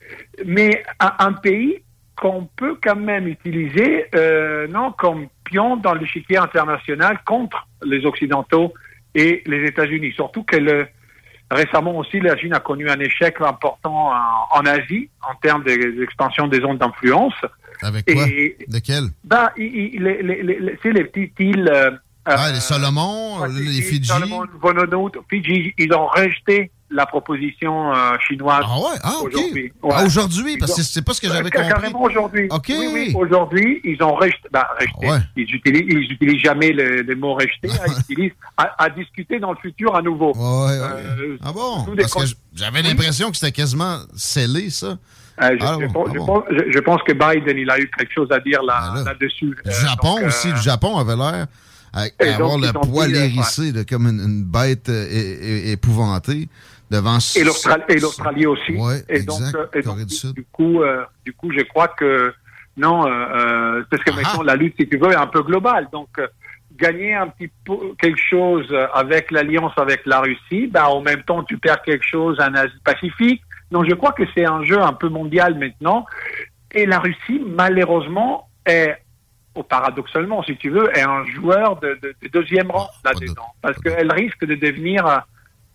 mais 0.45 0.83
un, 0.99 1.33
pays 1.33 1.83
qu'on 2.15 2.49
peut 2.55 2.77
quand 2.81 2.95
même 2.95 3.27
utiliser 3.27 4.07
euh, 4.15 4.67
non 4.67 4.91
comme 4.91 5.27
pion 5.43 5.77
dans 5.77 5.93
l'échiquier 5.93 6.37
international 6.37 7.19
contre 7.25 7.67
les 7.83 8.05
occidentaux 8.05 8.73
et 9.13 9.43
les 9.45 9.67
États-Unis, 9.67 10.13
surtout 10.13 10.43
que 10.43 10.57
le 10.57 10.87
Récemment 11.49 11.95
aussi, 11.97 12.19
la 12.19 12.35
Chine 12.37 12.53
a 12.53 12.59
connu 12.59 12.89
un 12.89 12.99
échec 12.99 13.39
important 13.39 14.11
en, 14.51 14.65
Asie 14.65 15.09
en 15.21 15.33
termes 15.35 15.63
d'expansion 15.63 16.47
des 16.47 16.59
zones 16.59 16.77
d'influence. 16.77 17.35
Avec 17.81 18.05
quoi? 18.05 18.25
De 18.25 18.79
quel? 18.79 19.03
Ben, 19.23 19.49
c'est 19.55 20.91
les 20.91 21.03
petites 21.05 21.39
îles 21.39 21.69
euh, 21.73 21.91
Ah, 22.27 22.51
les 22.51 22.59
Solomons, 22.59 23.45
les 23.45 23.81
Fidji. 23.81 24.11
Vanuatu, 24.61 25.19
Fidji, 25.29 25.73
ils 25.77 25.93
ont 25.93 26.07
rejeté 26.07 26.71
la 26.89 27.05
proposition 27.05 27.93
euh, 27.93 28.15
chinoise 28.25 28.63
ah 28.65 28.79
ouais? 28.79 28.97
ah, 29.03 29.13
aujourd'hui. 29.21 29.73
Ah, 29.91 30.03
aujourd'hui, 30.05 30.57
parce 30.57 30.73
que 30.73 30.81
c'est 30.83 31.01
pas 31.01 31.13
ce 31.13 31.19
que 31.19 31.27
j'avais 31.27 31.49
compris. 31.51 31.67
Carrément 31.67 32.01
aujourd'hui. 32.01 32.47
OK. 32.49 32.65
Oui, 32.69 32.87
oui, 32.93 33.13
aujourd'hui, 33.13 33.81
ils 33.83 34.01
ont 34.01 34.15
rejeté. 34.15 34.47
Ben, 34.51 34.63
rejeté. 34.79 35.07
Ouais. 35.09 35.19
Ils 35.35 35.53
utilisent, 35.53 35.83
ils 35.85 36.11
utilisent 36.13 36.41
jamais 36.41 36.71
le, 36.71 37.01
le 37.01 37.15
mot 37.15 37.33
rejeté. 37.33 37.69
hein, 37.69 37.85
ils 37.87 37.99
utilisent 38.13 38.31
à, 38.55 38.83
à 38.85 38.89
discuter 38.89 39.37
dans 39.39 39.51
le 39.51 39.57
futur 39.61 39.95
à 39.95 40.01
nouveau. 40.01 40.31
Ouais. 40.33 40.71
Euh, 40.79 41.37
ah 41.43 41.51
bon? 41.51 41.85
Parce 41.97 42.13
que 42.13 42.35
j'avais 42.55 42.81
l'impression 42.81 43.31
que 43.31 43.37
c'était 43.37 43.51
quasiment 43.51 43.97
scellé, 44.15 44.69
ça. 44.69 44.97
Euh, 45.41 45.55
je, 45.59 45.65
Ah 45.65 45.77
pense, 45.93 46.07
ah 46.07 46.11
je 46.13 46.17
bon. 46.19 46.25
pense- 46.25 46.43
je- 46.49 46.71
je 46.71 46.79
pense 46.79 47.01
que 47.03 47.11
Biden, 47.11 47.57
il 47.57 47.69
a 47.69 47.77
eu 47.79 47.91
quelque 47.97 48.13
chose 48.13 48.31
à 48.31 48.39
dire 48.39 48.63
là- 48.63 48.91
Ben 48.95 49.03
là. 49.03 49.11
là-dessus. 49.11 49.53
Le 49.63 49.69
Euh, 49.71 49.81
Japon 49.87 50.15
donc, 50.15 50.21
euh, 50.23 50.27
aussi, 50.29 50.49
le 50.49 50.55
Japon 50.55 50.97
avait 50.97 51.15
l'air 51.17 51.47
à, 51.97 52.33
avoir 52.35 52.57
le 52.57 52.71
poil 52.71 53.13
euh, 53.13 53.23
hérissé 53.25 53.71
de, 53.71 53.83
comme 53.83 54.07
une, 54.07 54.19
une 54.19 54.43
bête 54.43 54.89
euh, 54.89 55.07
é- 55.09 55.69
é- 55.69 55.71
épouvantée 55.71 56.47
devant 56.91 57.17
et 57.35 57.43
l'Australie 57.43 58.45
aussi. 58.45 58.73
Ouais, 58.73 59.03
et 59.09 59.21
donc, 59.23 59.39
exact, 59.39 59.55
euh, 59.55 59.67
et 59.73 59.81
donc, 59.81 59.93
Corée 59.93 60.05
du 60.05 60.15
Sud. 60.15 60.33
du 60.33 60.45
coup, 60.51 60.81
euh, 60.81 61.03
du 61.25 61.33
coup, 61.33 61.51
je 61.51 61.63
crois 61.63 61.89
que 61.89 62.33
non, 62.77 63.07
euh, 63.07 63.83
parce 63.89 64.03
Ah 64.05 64.11
que 64.11 64.15
maintenant 64.15 64.43
la 64.43 64.55
lutte, 64.55 64.75
si 64.79 64.87
tu 64.87 64.97
veux, 64.97 65.11
est 65.11 65.15
un 65.15 65.27
peu 65.27 65.41
globale. 65.41 65.87
Donc, 65.91 66.09
gagner 66.77 67.15
un 67.15 67.27
petit 67.27 67.49
peu 67.65 67.73
quelque 67.99 68.19
chose 68.29 68.71
avec 68.93 69.31
l'alliance 69.31 69.73
avec 69.77 70.05
la 70.05 70.21
Russie, 70.21 70.67
bah, 70.67 70.89
en 70.89 71.01
même 71.01 71.23
temps, 71.23 71.43
tu 71.43 71.57
perds 71.57 71.81
quelque 71.81 72.05
chose 72.05 72.39
en 72.39 72.53
Asie-Pacifique. 72.53 73.41
Donc, 73.71 73.85
je 73.89 73.95
crois 73.95 74.11
que 74.11 74.23
c'est 74.35 74.45
un 74.45 74.63
jeu 74.63 74.79
un 74.79 74.93
peu 74.93 75.09
mondial 75.09 75.57
maintenant. 75.57 76.05
Et 76.71 76.85
la 76.85 76.99
Russie, 76.99 77.41
malheureusement, 77.45 78.47
est, 78.65 78.95
paradoxalement, 79.63 80.43
si 80.43 80.55
tu 80.57 80.69
veux, 80.69 80.89
est 80.97 81.01
un 81.03 81.25
joueur 81.35 81.79
de, 81.79 81.97
de- 82.01 82.15
de 82.21 82.27
deuxième 82.29 82.71
rang 82.71 82.89
là-dedans. 83.03 83.53
Parce 83.61 83.77
qu'elle 83.79 84.11
risque 84.11 84.45
de 84.45 84.55
devenir 84.55 85.05
euh, 85.05 85.17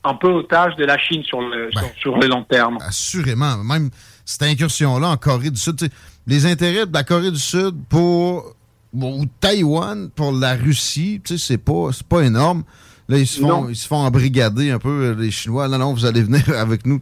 un 0.05 0.15
peu 0.15 0.29
otage 0.29 0.75
de 0.77 0.85
la 0.85 0.99
Chine 0.99 1.23
sur 1.23 1.41
le, 1.41 1.71
sur, 1.73 1.91
sur 1.97 2.19
le 2.19 2.27
long 2.29 2.45
terme. 2.45 2.79
Assurément. 2.81 3.57
Même 3.59 3.91
cette 4.25 4.43
incursion-là 4.43 5.09
en 5.09 5.17
Corée 5.17 5.51
du 5.51 5.59
Sud, 5.61 5.89
les 6.27 6.47
intérêts 6.47 6.87
de 6.87 6.93
la 6.95 7.05
Corée 7.05 7.31
du 7.31 7.39
Sud 7.39 7.75
pour 7.89 8.55
bon, 8.93 9.21
ou 9.21 9.27
Taïwan 9.41 10.11
pour 10.11 10.33
la 10.33 10.55
Russie, 10.55 11.21
tu 11.25 11.37
sais, 11.39 11.45
c'est 11.47 11.59
pas, 11.59 11.89
c'est 11.93 12.07
pas 12.07 12.21
énorme. 12.23 12.65
Là, 13.09 13.19
ils 13.19 13.27
se 13.27 13.41
font, 13.41 13.49
Non. 13.63 13.69
ils 13.69 13.77
se 13.77 13.87
font 13.87 13.97
embrigader 13.97 14.71
un 14.71 14.79
peu, 14.79 14.89
euh, 15.07 15.15
les 15.19 15.31
Chinois. 15.31 15.67
Non, 15.69 15.79
non, 15.79 15.93
vous 15.93 16.05
allez 16.05 16.23
venir 16.23 16.43
avec 16.57 16.87
nous. 16.87 17.01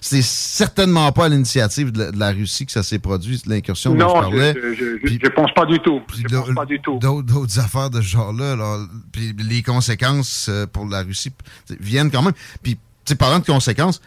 C'est 0.00 0.22
certainement 0.22 1.12
pas 1.12 1.26
à 1.26 1.28
l'initiative 1.28 1.92
de, 1.92 1.98
la- 2.04 2.10
de 2.10 2.18
la 2.18 2.30
Russie 2.32 2.64
que 2.66 2.72
ça 2.72 2.82
s'est 2.82 2.98
produit, 2.98 3.40
l'incursion 3.46 3.94
dont 3.94 3.98
je 4.00 4.04
Non, 4.04 4.12
parlais. 4.14 4.54
je, 4.56 4.74
je, 4.74 4.98
je, 5.06 5.18
je 5.22 5.28
pense 5.30 5.50
pas 5.54 5.66
du 5.66 5.78
tout. 5.80 6.00
Je 6.16 6.34
pense 6.36 6.54
pas 6.54 6.64
du 6.66 6.80
tout. 6.80 6.98
D'autres, 6.98 7.58
affaires 7.58 7.90
de 7.90 8.00
ce 8.00 8.06
genre-là, 8.06 8.56
là, 8.56 8.78
puis 9.12 9.34
les 9.38 9.62
conséquences 9.62 10.46
euh, 10.48 10.66
pour 10.66 10.86
la 10.86 11.02
Russie 11.02 11.32
viennent 11.80 12.10
quand 12.10 12.22
même. 12.22 12.34
Puis, 12.62 12.74
tu 12.74 12.80
sais, 13.04 13.14
parlant 13.14 13.38
de 13.38 13.44
conséquences, 13.44 14.00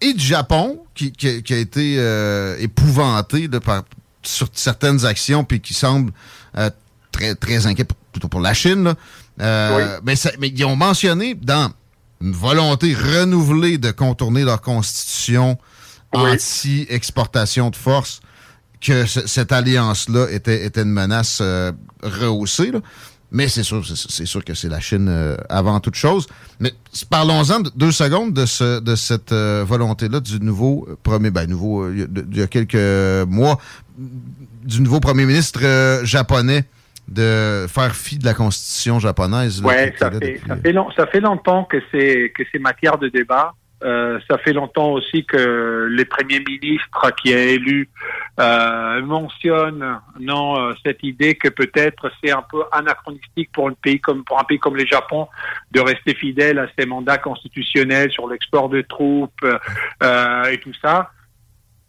et 0.00 0.12
du 0.14 0.24
Japon, 0.24 0.80
qui, 0.94 1.12
qui- 1.12 1.42
qui 1.42 1.54
a 1.54 1.58
été 1.58 1.96
euh, 1.98 2.56
épouvanté 2.58 3.48
par, 3.48 3.82
sur 4.22 4.48
certaines 4.52 5.04
actions, 5.04 5.44
puis 5.44 5.60
qui 5.60 5.74
semble 5.74 6.12
euh, 6.56 6.70
très, 7.12 7.34
très 7.34 7.66
inquiet, 7.66 7.86
plutôt 8.12 8.28
pour 8.28 8.40
la 8.40 8.54
Chine, 8.54 8.84
là. 8.84 8.94
Euh, 9.40 10.00
mais, 10.04 10.16
ça- 10.16 10.32
mais 10.40 10.48
ils 10.48 10.64
ont 10.64 10.76
mentionné 10.76 11.34
dans 11.34 11.70
une 12.22 12.32
volonté 12.32 12.94
renouvelée 12.94 13.76
de 13.78 13.90
contourner 13.90 14.44
leur 14.44 14.60
constitution 14.62 15.58
anti-exportation 16.12 17.70
de 17.70 17.76
force 17.76 18.20
que 18.80 19.06
ce- 19.06 19.26
cette 19.26 19.52
alliance-là 19.52 20.26
était, 20.30 20.64
était 20.64 20.82
une 20.82 20.92
menace 20.92 21.38
euh, 21.40 21.72
rehaussée. 22.02 22.70
là. 22.70 22.80
Mais 23.32 23.48
c'est 23.48 23.64
sûr, 23.64 23.84
c'est- 23.84 24.24
sûr 24.24 24.44
que 24.44 24.54
c'est 24.54 24.68
la 24.68 24.80
Chine 24.80 25.08
euh, 25.08 25.36
avant 25.48 25.80
toute 25.80 25.96
chose. 25.96 26.26
Mais 26.60 26.72
parlons-en 27.10 27.60
de- 27.60 27.72
deux 27.74 27.90
secondes 27.90 28.32
de, 28.32 28.46
ce, 28.46 28.78
de 28.80 28.94
cette 28.94 29.32
euh, 29.32 29.64
volonté-là 29.66 30.20
du 30.20 30.38
nouveau 30.40 30.86
euh, 30.88 30.96
premier, 31.02 31.30
ben 31.30 31.46
nouveau, 31.48 31.90
il 31.90 31.98
y 31.98 32.02
a- 32.02 32.06
de- 32.06 32.26
il 32.30 32.38
y 32.38 32.42
a 32.42 32.46
quelques 32.46 33.26
mois, 33.28 33.58
du 34.64 34.80
nouveau 34.80 35.00
premier 35.00 35.26
ministre 35.26 36.00
japonais 36.04 36.64
de 37.08 37.66
faire 37.68 37.94
fi 37.94 38.18
de 38.18 38.24
la 38.24 38.34
constitution 38.34 38.98
japonaise. 38.98 39.62
qui- 39.92 39.98
ça 39.98 40.10
depuis- 40.10 40.40
ça 40.46 40.56
fait, 40.56 40.72
long- 40.72 40.90
ça 40.96 41.06
fait 41.06 41.20
longtemps 41.20 41.64
que 41.64 41.78
c'est 41.92 42.32
que 42.36 42.42
c'est 42.52 42.58
matière 42.58 42.98
de 42.98 43.08
débat. 43.08 43.54
Euh, 43.84 44.18
ça 44.28 44.38
fait 44.38 44.54
longtemps 44.54 44.92
aussi 44.92 45.26
que 45.26 45.86
les 45.90 46.06
premiers 46.06 46.40
ministres 46.40 47.10
qui 47.22 47.30
est 47.32 47.54
élu 47.56 47.90
euh, 48.40 49.02
mentionnent 49.02 50.00
non 50.18 50.58
euh, 50.58 50.72
cette 50.82 51.02
idée 51.02 51.34
que 51.34 51.48
peut-être 51.50 52.10
c'est 52.24 52.30
un 52.30 52.42
peu 52.50 52.62
anachronistique 52.72 53.50
pour 53.52 53.68
un 53.68 53.74
pays 53.74 54.00
comme 54.00 54.24
pour 54.24 54.40
un 54.40 54.44
pays 54.44 54.58
comme 54.58 54.76
le 54.76 54.86
Japon 54.86 55.28
de 55.72 55.80
rester 55.80 56.14
fidèle 56.14 56.58
à 56.58 56.68
ses 56.78 56.86
mandats 56.86 57.18
constitutionnels 57.18 58.10
sur 58.10 58.26
l'export 58.28 58.70
de 58.70 58.80
troupes 58.80 59.44
euh, 60.02 60.44
et 60.44 60.58
tout 60.58 60.72
ça. 60.82 61.10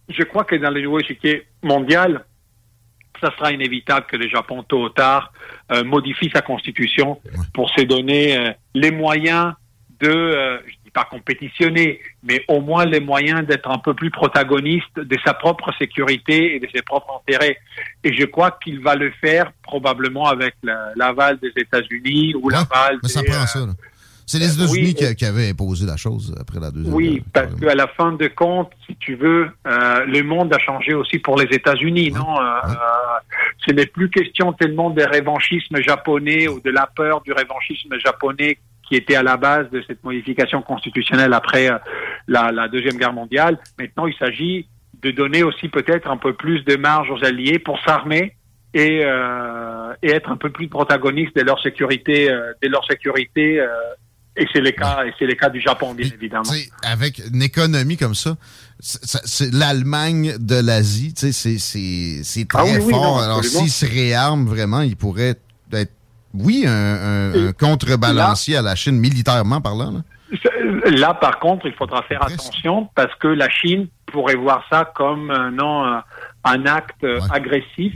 Je 0.09 0.23
crois 0.23 0.43
que 0.43 0.57
dans 0.57 0.69
le 0.71 0.81
nouveau 0.81 0.99
échiquier 0.99 1.47
mondial, 1.63 2.25
ça 3.21 3.31
sera 3.37 3.51
inévitable 3.51 4.05
que 4.07 4.17
le 4.17 4.27
Japon, 4.29 4.63
tôt 4.63 4.83
ou 4.85 4.89
tard, 4.89 5.31
euh, 5.71 5.83
modifie 5.83 6.29
sa 6.33 6.41
constitution 6.41 7.19
pour 7.53 7.69
se 7.71 7.81
donner 7.81 8.37
euh, 8.37 8.51
les 8.73 8.91
moyens 8.91 9.53
de, 9.99 10.09
euh, 10.09 10.59
je 10.67 10.73
dis 10.85 10.91
pas 10.91 11.05
compétitionner, 11.05 11.99
mais 12.23 12.43
au 12.47 12.61
moins 12.61 12.85
les 12.85 12.99
moyens 12.99 13.45
d'être 13.45 13.69
un 13.69 13.79
peu 13.79 13.93
plus 13.93 14.11
protagoniste 14.11 14.95
de 14.99 15.17
sa 15.25 15.33
propre 15.33 15.71
sécurité 15.79 16.55
et 16.55 16.59
de 16.59 16.67
ses 16.73 16.81
propres 16.83 17.21
intérêts. 17.21 17.57
Et 18.03 18.13
je 18.13 18.25
crois 18.25 18.51
qu'il 18.63 18.79
va 18.79 18.95
le 18.95 19.11
faire 19.21 19.51
probablement 19.63 20.27
avec 20.27 20.53
la- 20.63 20.91
l'aval 20.95 21.39
des 21.39 21.51
États-Unis 21.55 22.35
ou 22.35 22.49
l'aval 22.49 22.99
des, 23.01 23.09
ça. 23.47 23.59
C'est 24.27 24.39
les 24.39 24.59
euh, 24.59 24.65
États-Unis 24.65 24.95
oui, 24.99 25.15
qui, 25.15 25.25
avaient 25.25 25.49
imposé 25.49 25.85
la 25.87 25.95
chose 25.97 26.35
après 26.39 26.59
la 26.59 26.69
deuxième 26.69 26.93
oui, 26.93 27.13
guerre. 27.13 27.23
parce 27.33 27.55
qu'à 27.55 27.75
la 27.75 27.87
fin 27.87 28.11
de 28.11 28.27
compte, 28.27 28.71
si 28.85 28.95
tu 28.97 29.15
veux, 29.15 29.49
euh, 29.65 30.05
le 30.05 30.21
monde 30.21 30.53
a 30.53 30.59
changé 30.59 30.93
aussi 30.93 31.17
pour 31.17 31.37
les 31.37 31.45
États-Unis, 31.45 32.11
non? 32.11 32.39
Euh, 32.39 32.43
euh, 32.43 32.75
Ce 33.65 33.73
n'est 33.73 33.85
plus 33.85 34.09
question 34.09 34.51
tellement 34.53 34.89
de 34.89 35.01
révanchisme 35.01 35.81
japonais 35.81 36.47
ou 36.49 36.59
de 36.59 36.69
la 36.69 36.87
peur 36.93 37.21
du 37.21 37.31
révanchisme 37.31 37.97
japonais 38.03 38.57
qui 38.87 38.95
était 38.95 39.15
à 39.15 39.23
la 39.23 39.37
base 39.37 39.69
de 39.69 39.83
cette 39.85 40.03
modification 40.03 40.61
constitutionnelle 40.61 41.33
après 41.33 41.69
euh, 41.71 41.77
la, 42.27 42.51
la 42.51 42.67
deuxième 42.67 42.97
guerre 42.97 43.13
mondiale. 43.13 43.57
Maintenant, 43.79 44.07
il 44.07 44.15
s'agit 44.15 44.67
de 45.01 45.11
donner 45.11 45.43
aussi 45.43 45.69
peut-être 45.69 46.09
un 46.09 46.17
peu 46.17 46.33
plus 46.33 46.63
de 46.65 46.75
marge 46.75 47.09
aux 47.11 47.23
alliés 47.23 47.59
pour 47.59 47.79
s'armer 47.83 48.35
et, 48.73 49.01
euh, 49.03 49.93
et 50.03 50.11
être 50.11 50.29
un 50.29 50.37
peu 50.37 50.49
plus 50.49 50.67
protagonistes 50.67 51.35
de 51.35 51.41
leur 51.41 51.61
sécurité, 51.61 52.29
euh, 52.29 52.53
de 52.61 52.67
leur 52.67 52.85
sécurité. 52.85 53.61
Et 54.37 54.47
c'est 54.53 54.61
le 54.61 54.71
cas, 54.71 55.03
et 55.05 55.13
c'est 55.17 55.25
le 55.25 55.33
cas 55.35 55.49
du 55.49 55.59
Japon, 55.59 55.93
bien 55.93 56.07
évidemment. 56.13 56.43
Tu 56.43 56.55
sais, 56.59 56.69
avec 56.83 57.21
une 57.33 57.41
économie 57.41 57.97
comme 57.97 58.15
ça, 58.15 58.35
c'est- 58.79 59.51
l'Allemagne 59.53 60.35
de 60.39 60.55
l'Asie, 60.55 61.13
tu 61.13 61.31
sais, 61.33 61.57
c'est- 61.57 62.45
très 62.47 62.59
Ah 62.59 62.63
oui, 62.65 62.77
oui, 62.81 62.91
fort. 62.93 63.03
non, 63.03 63.17
Alors, 63.17 63.43
s'ils 63.43 63.69
se 63.71 63.85
réarment 63.85 64.45
vraiment, 64.45 64.81
ils 64.81 64.95
pourraient 64.95 65.35
être, 65.73 65.91
oui, 66.33 66.65
un, 66.67 66.71
un- 66.71 67.47
un 67.47 67.53
contrebalancier 67.53 68.55
à 68.57 68.61
la 68.61 68.75
Chine, 68.75 68.97
militairement 68.99 69.59
parlant. 69.61 69.91
là. 69.91 69.99
Là, 70.91 71.13
par 71.13 71.39
contre, 71.39 71.65
il 71.67 71.73
faudra 71.73 72.03
faire 72.03 72.21
attention 72.23 72.89
parce 72.95 73.13
que 73.15 73.27
la 73.29 73.49
Chine 73.49 73.87
pourrait 74.07 74.35
voir 74.35 74.63
ça 74.69 74.91
comme 74.93 75.31
euh, 75.31 75.49
non 75.51 75.85
euh, 75.85 75.99
un 76.43 76.65
acte 76.65 77.03
euh, 77.03 77.19
agressif. 77.31 77.93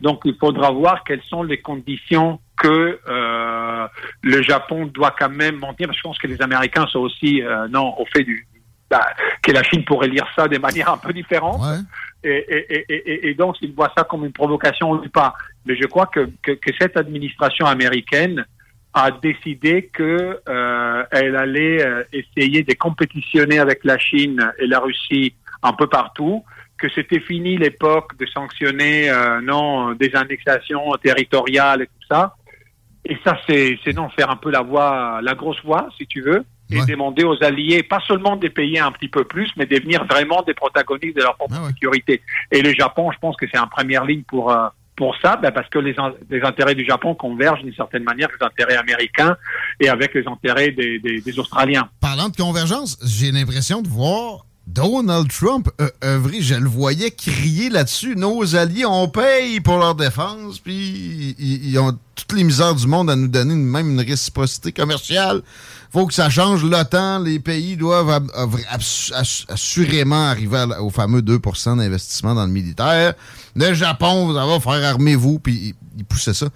Donc, 0.00 0.22
il 0.24 0.34
faudra 0.40 0.70
voir 0.70 1.04
quelles 1.04 1.22
sont 1.28 1.42
les 1.42 1.60
conditions 1.60 2.40
que 2.56 2.98
euh, 3.08 3.86
le 4.22 4.42
Japon 4.42 4.86
doit 4.86 5.14
quand 5.18 5.28
même. 5.30 5.60
Parce 5.60 5.76
que 5.76 5.92
je 5.92 6.02
pense 6.02 6.18
que 6.18 6.26
les 6.26 6.40
Américains 6.40 6.86
sont 6.86 7.00
aussi 7.00 7.42
euh, 7.42 7.68
non 7.68 7.94
au 7.98 8.06
fait 8.06 8.22
du 8.22 8.46
bah, 8.90 9.06
que 9.42 9.52
la 9.52 9.62
Chine 9.62 9.84
pourrait 9.84 10.08
lire 10.08 10.26
ça 10.36 10.46
de 10.48 10.58
manière 10.58 10.90
un 10.90 10.98
peu 10.98 11.12
différente. 11.12 11.60
Et, 12.22 12.30
et, 12.30 12.74
et, 12.74 12.94
et, 12.94 13.28
et 13.28 13.34
donc, 13.34 13.56
s'ils 13.56 13.74
voient 13.74 13.92
ça 13.96 14.04
comme 14.04 14.24
une 14.24 14.32
provocation 14.32 14.92
ou 14.92 15.08
pas. 15.08 15.34
Mais 15.66 15.76
je 15.76 15.86
crois 15.86 16.06
que, 16.06 16.30
que, 16.42 16.52
que 16.52 16.70
cette 16.78 16.96
administration 16.96 17.66
américaine 17.66 18.46
a 18.94 19.10
décidé 19.10 19.90
que 19.92 20.40
euh, 20.48 21.04
elle 21.10 21.36
allait 21.36 21.84
essayer 22.12 22.62
de 22.62 22.74
compétitionner 22.74 23.58
avec 23.58 23.84
la 23.84 23.98
Chine 23.98 24.52
et 24.58 24.66
la 24.66 24.78
Russie 24.78 25.34
un 25.62 25.72
peu 25.72 25.86
partout, 25.86 26.44
que 26.78 26.88
c'était 26.94 27.20
fini 27.20 27.56
l'époque 27.56 28.16
de 28.18 28.26
sanctionner 28.26 29.10
euh, 29.10 29.40
non 29.40 29.92
des 29.92 30.14
annexations 30.14 30.92
territoriales 31.02 31.82
et 31.82 31.86
tout 31.86 32.06
ça. 32.08 32.36
Et 33.04 33.16
ça, 33.24 33.36
c'est 33.46 33.78
c'est 33.84 33.92
non 33.94 34.08
faire 34.08 34.30
un 34.30 34.36
peu 34.36 34.50
la 34.50 34.62
voix, 34.62 35.20
la 35.22 35.34
grosse 35.34 35.62
voix, 35.64 35.88
si 35.98 36.06
tu 36.06 36.22
veux, 36.22 36.44
et 36.70 36.78
demander 36.86 37.24
aux 37.24 37.42
alliés, 37.44 37.82
pas 37.82 38.00
seulement 38.08 38.36
de 38.36 38.48
payer 38.48 38.78
un 38.80 38.90
petit 38.92 39.08
peu 39.08 39.24
plus, 39.24 39.50
mais 39.56 39.66
de 39.66 39.76
devenir 39.76 40.04
vraiment 40.06 40.42
des 40.42 40.54
protagonistes 40.54 41.16
de 41.16 41.22
leur 41.22 41.36
propre 41.36 41.54
sécurité. 41.68 42.22
Et 42.50 42.62
le 42.62 42.72
Japon, 42.74 43.10
je 43.12 43.18
pense 43.18 43.36
que 43.36 43.46
c'est 43.52 43.58
en 43.58 43.66
première 43.68 44.04
ligne 44.06 44.22
pour 44.22 44.50
euh, 44.50 44.68
pour 44.96 45.16
ça, 45.20 45.36
ben 45.36 45.50
parce 45.50 45.68
que 45.68 45.80
les, 45.80 45.94
in- 45.98 46.14
les 46.30 46.40
intérêts 46.42 46.76
du 46.76 46.84
Japon 46.86 47.14
convergent 47.16 47.62
d'une 47.64 47.74
certaine 47.74 48.04
manière 48.04 48.28
avec 48.28 48.40
les 48.40 48.46
intérêts 48.46 48.76
américains 48.76 49.36
et 49.80 49.88
avec 49.88 50.14
les 50.14 50.24
intérêts 50.26 50.70
des, 50.70 51.00
des, 51.00 51.20
des 51.20 51.38
Australiens. 51.38 51.88
Parlant 52.00 52.28
de 52.28 52.36
convergence, 52.36 52.96
j'ai 53.04 53.32
l'impression 53.32 53.82
de 53.82 53.88
voir 53.88 54.46
Donald 54.66 55.28
Trump 55.30 55.68
a 55.78 56.06
œuvré, 56.06 56.40
je 56.40 56.54
le 56.54 56.68
voyais 56.68 57.10
crier 57.10 57.68
là-dessus. 57.68 58.16
Nos 58.16 58.56
alliés, 58.56 58.86
on 58.86 59.08
paye 59.08 59.60
pour 59.60 59.78
leur 59.78 59.94
défense, 59.94 60.58
puis 60.58 61.36
ils, 61.38 61.78
ont 61.78 61.96
toutes 62.14 62.32
les 62.32 62.44
misères 62.44 62.74
du 62.74 62.86
monde 62.86 63.10
à 63.10 63.16
nous 63.16 63.28
donner 63.28 63.54
même 63.54 63.90
une 63.90 64.00
réciprocité 64.00 64.72
commerciale. 64.72 65.42
faut 65.92 66.06
que 66.06 66.14
ça 66.14 66.30
change 66.30 66.64
l'OTAN. 66.64 67.18
Les 67.18 67.40
pays 67.40 67.76
doivent 67.76 68.26
assurément 69.48 70.28
arriver 70.28 70.64
au 70.80 70.88
fameux 70.88 71.20
2% 71.20 71.76
d'investissement 71.76 72.34
dans 72.34 72.46
le 72.46 72.52
militaire. 72.52 73.14
Le 73.54 73.74
Japon, 73.74 74.26
vous 74.26 74.36
allez 74.36 74.60
faire 74.60 74.90
armez-vous, 74.92 75.40
puis 75.40 75.74
il 75.96 76.04
poussait 76.04 76.34
ça. 76.34 76.48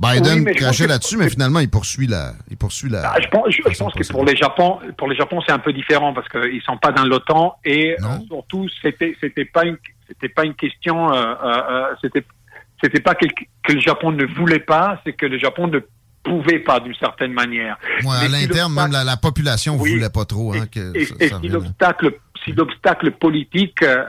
Biden 0.00 0.44
crachait 0.54 0.86
là-dessus, 0.86 1.18
mais 1.18 1.28
finalement, 1.28 1.60
il 1.60 1.68
poursuit 1.68 2.06
la. 2.06 2.32
Il 2.50 2.56
poursuit 2.56 2.88
la 2.88 3.02
ah, 3.04 3.20
je 3.20 3.28
pense, 3.28 3.44
je, 3.50 3.78
pense 3.78 3.92
que 3.92 4.10
pour 4.10 4.24
les 4.24 4.34
Japon, 4.34 4.78
pour 4.96 5.08
les 5.08 5.16
Japon, 5.16 5.40
c'est 5.46 5.52
un 5.52 5.58
peu 5.58 5.72
différent 5.72 6.14
parce 6.14 6.28
qu'ils 6.28 6.62
sont 6.62 6.78
pas 6.78 6.90
dans 6.90 7.04
l'OTAN 7.04 7.56
et 7.64 7.96
euh, 8.00 8.06
surtout, 8.26 8.66
c'était, 8.80 9.14
c'était 9.20 9.44
pas 9.44 9.64
une, 9.64 9.76
c'était 10.08 10.30
pas 10.30 10.44
une 10.44 10.54
question, 10.54 11.12
euh, 11.12 11.16
euh, 11.16 11.62
euh 11.70 11.94
c'était, 12.00 12.24
c'était 12.82 13.00
pas 13.00 13.14
que, 13.14 13.26
que, 13.62 13.72
le 13.72 13.80
Japon 13.80 14.12
ne 14.12 14.24
voulait 14.24 14.60
pas, 14.60 15.00
c'est 15.04 15.12
que 15.12 15.26
le 15.26 15.38
Japon 15.38 15.66
ne 15.68 15.80
pouvait 16.22 16.60
pas 16.60 16.80
d'une 16.80 16.94
certaine 16.94 17.32
manière. 17.32 17.78
Ouais, 18.02 18.24
à 18.24 18.28
l'interne, 18.28 18.72
même 18.72 18.92
la, 18.92 19.04
la, 19.04 19.18
population 19.18 19.74
ne 19.74 19.78
voulait 19.78 20.08
pas 20.08 20.24
trop. 20.24 20.54
Hein, 20.54 20.66
que 20.72 20.96
et, 20.96 21.02
et 21.20 21.28
si 21.28 21.48
l'obstacle 21.48 22.14
si 22.44 22.52
l'obstacle 22.52 23.10
politique 23.12 23.82
euh, 23.82 24.06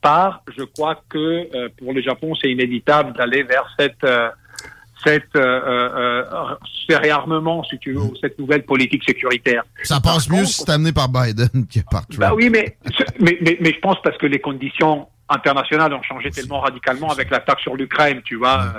part, 0.00 0.42
je 0.56 0.64
crois 0.64 1.02
que 1.08 1.68
pour 1.78 1.92
le 1.92 2.02
Japon, 2.02 2.34
c'est 2.40 2.50
inévitable 2.50 3.12
d'aller 3.12 3.42
vers 3.42 3.66
cette 3.78 4.06
cette 5.04 5.36
euh, 5.36 6.54
réarmement, 6.88 7.62
si 7.64 7.78
tu 7.78 7.92
veux, 7.92 8.10
cette 8.20 8.38
nouvelle 8.38 8.64
politique 8.64 9.04
sécuritaire. 9.04 9.62
Ça 9.82 10.00
passe 10.00 10.28
mieux 10.28 10.44
si 10.44 10.62
c'est 10.62 10.70
amené 10.70 10.92
par 10.92 11.08
Biden 11.08 11.66
que 11.66 11.80
par 11.90 12.06
Trump. 12.06 12.18
Bah 12.18 12.34
oui, 12.34 12.50
mais, 12.50 12.76
mais, 13.20 13.38
mais, 13.40 13.58
mais, 13.60 13.72
je 13.72 13.78
pense 13.78 13.96
parce 14.02 14.18
que 14.18 14.26
les 14.26 14.40
conditions 14.40 15.06
internationales 15.28 15.94
ont 15.94 16.02
changé 16.02 16.30
tellement 16.30 16.60
radicalement 16.60 17.10
avec 17.10 17.30
l'attaque 17.30 17.60
sur 17.60 17.76
l'Ukraine, 17.76 18.20
tu 18.24 18.36
vois. 18.36 18.74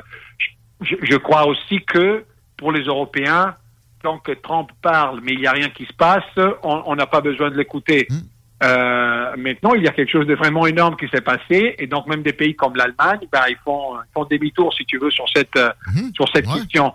Je, 0.81 0.95
je, 1.01 1.15
crois 1.15 1.45
aussi 1.47 1.81
que 1.85 2.25
pour 2.57 2.71
les 2.71 2.83
Européens, 2.83 3.55
tant 4.03 4.17
que 4.17 4.33
Trump 4.33 4.69
parle, 4.81 5.21
mais 5.23 5.33
il 5.33 5.39
n'y 5.39 5.47
a 5.47 5.51
rien 5.51 5.69
qui 5.69 5.85
se 5.85 5.93
passe, 5.93 6.23
on 6.63 6.95
n'a 6.95 7.07
pas 7.07 7.21
besoin 7.21 7.49
de 7.49 7.55
l'écouter. 7.55 8.07
Hmm. 8.09 8.19
Euh, 8.61 9.35
maintenant, 9.37 9.73
il 9.73 9.83
y 9.83 9.87
a 9.87 9.91
quelque 9.91 10.11
chose 10.11 10.27
de 10.27 10.35
vraiment 10.35 10.67
énorme 10.67 10.95
qui 10.95 11.07
s'est 11.07 11.21
passé, 11.21 11.75
et 11.79 11.87
donc 11.87 12.07
même 12.07 12.21
des 12.21 12.33
pays 12.33 12.55
comme 12.55 12.75
l'Allemagne, 12.75 13.27
ben, 13.31 13.41
ils 13.49 13.57
font, 13.63 13.95
font 14.13 14.25
demi-tour, 14.25 14.73
si 14.73 14.85
tu 14.85 14.99
veux, 14.99 15.09
sur 15.09 15.25
cette 15.33 15.55
euh, 15.55 15.71
mhm. 15.95 16.11
sur 16.13 16.27
cette 16.33 16.47
question. 16.47 16.93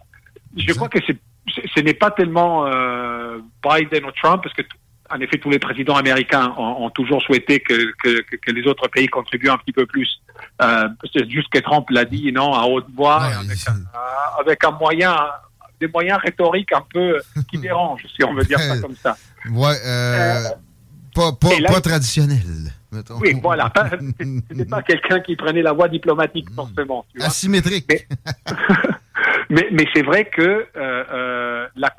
Je 0.57 0.73
crois 0.73 0.89
que 0.89 0.99
c'est 1.07 1.17
ce 1.75 1.81
n'est 1.81 1.95
pas 1.95 2.11
tellement 2.11 2.67
euh, 2.67 3.39
Biden 3.63 4.05
ou 4.05 4.11
Trump, 4.13 4.43
parce 4.43 4.55
que 4.55 4.63
en 5.09 5.21
effet, 5.21 5.39
tous 5.39 5.51
les 5.51 5.61
présidents 5.61 5.95
américains 5.95 6.53
ont, 6.59 6.91
toujours 6.91 7.23
souhaité 7.23 7.61
que, 7.61 7.93
que, 8.03 8.23
que, 8.23 8.51
les 8.51 8.67
autres 8.67 8.89
pays 8.89 9.07
contribuent 9.07 9.51
un 9.51 9.59
petit 9.59 9.73
peu 9.73 9.87
plus. 9.87 10.21
Euh, 10.61 10.89
c'est 11.13 11.31
juste 11.31 11.49
que 11.49 11.61
Trump 11.61 11.89
l'a 11.91 12.05
dit, 12.05 12.33
non, 12.33 12.53
à 12.53 12.65
haute 12.65 12.87
voix, 12.93 13.23
avec, 13.23 13.59
un, 13.69 14.41
avec, 14.41 14.65
un, 14.65 14.73
moyen, 14.73 15.17
des 15.81 15.87
moyens 15.87 16.19
rhétoriques 16.21 16.73
un 16.73 16.85
peu 16.93 17.19
qui 17.49 17.59
dérangent, 17.61 18.05
si 18.17 18.25
on 18.25 18.35
veut 18.35 18.45
dire 18.45 18.59
ça 18.59 18.79
comme 18.81 18.97
ça. 18.97 19.17
Ouais. 19.49 19.77
Euh, 19.87 20.49
pas, 21.17 21.33
pas, 21.33 21.81
traditionnel. 21.81 22.73
Oui, 23.21 23.35
voilà. 23.43 23.73
N'est 24.55 24.65
pas 24.67 24.83
quelqu'un 24.83 25.21
qui 25.21 25.35
prenait 25.37 25.63
la 25.63 25.73
voie 25.73 25.89
diplomatique, 25.89 26.49
forcément. 26.55 27.05
Asymétrique. 27.21 27.91
Mais, 29.49 29.69
mais, 29.71 29.87
c'est 29.95 30.03
vrai 30.03 30.25
que 30.25 30.43
euh, 30.43 30.67
euh, 30.77 31.69
la, 31.77 31.95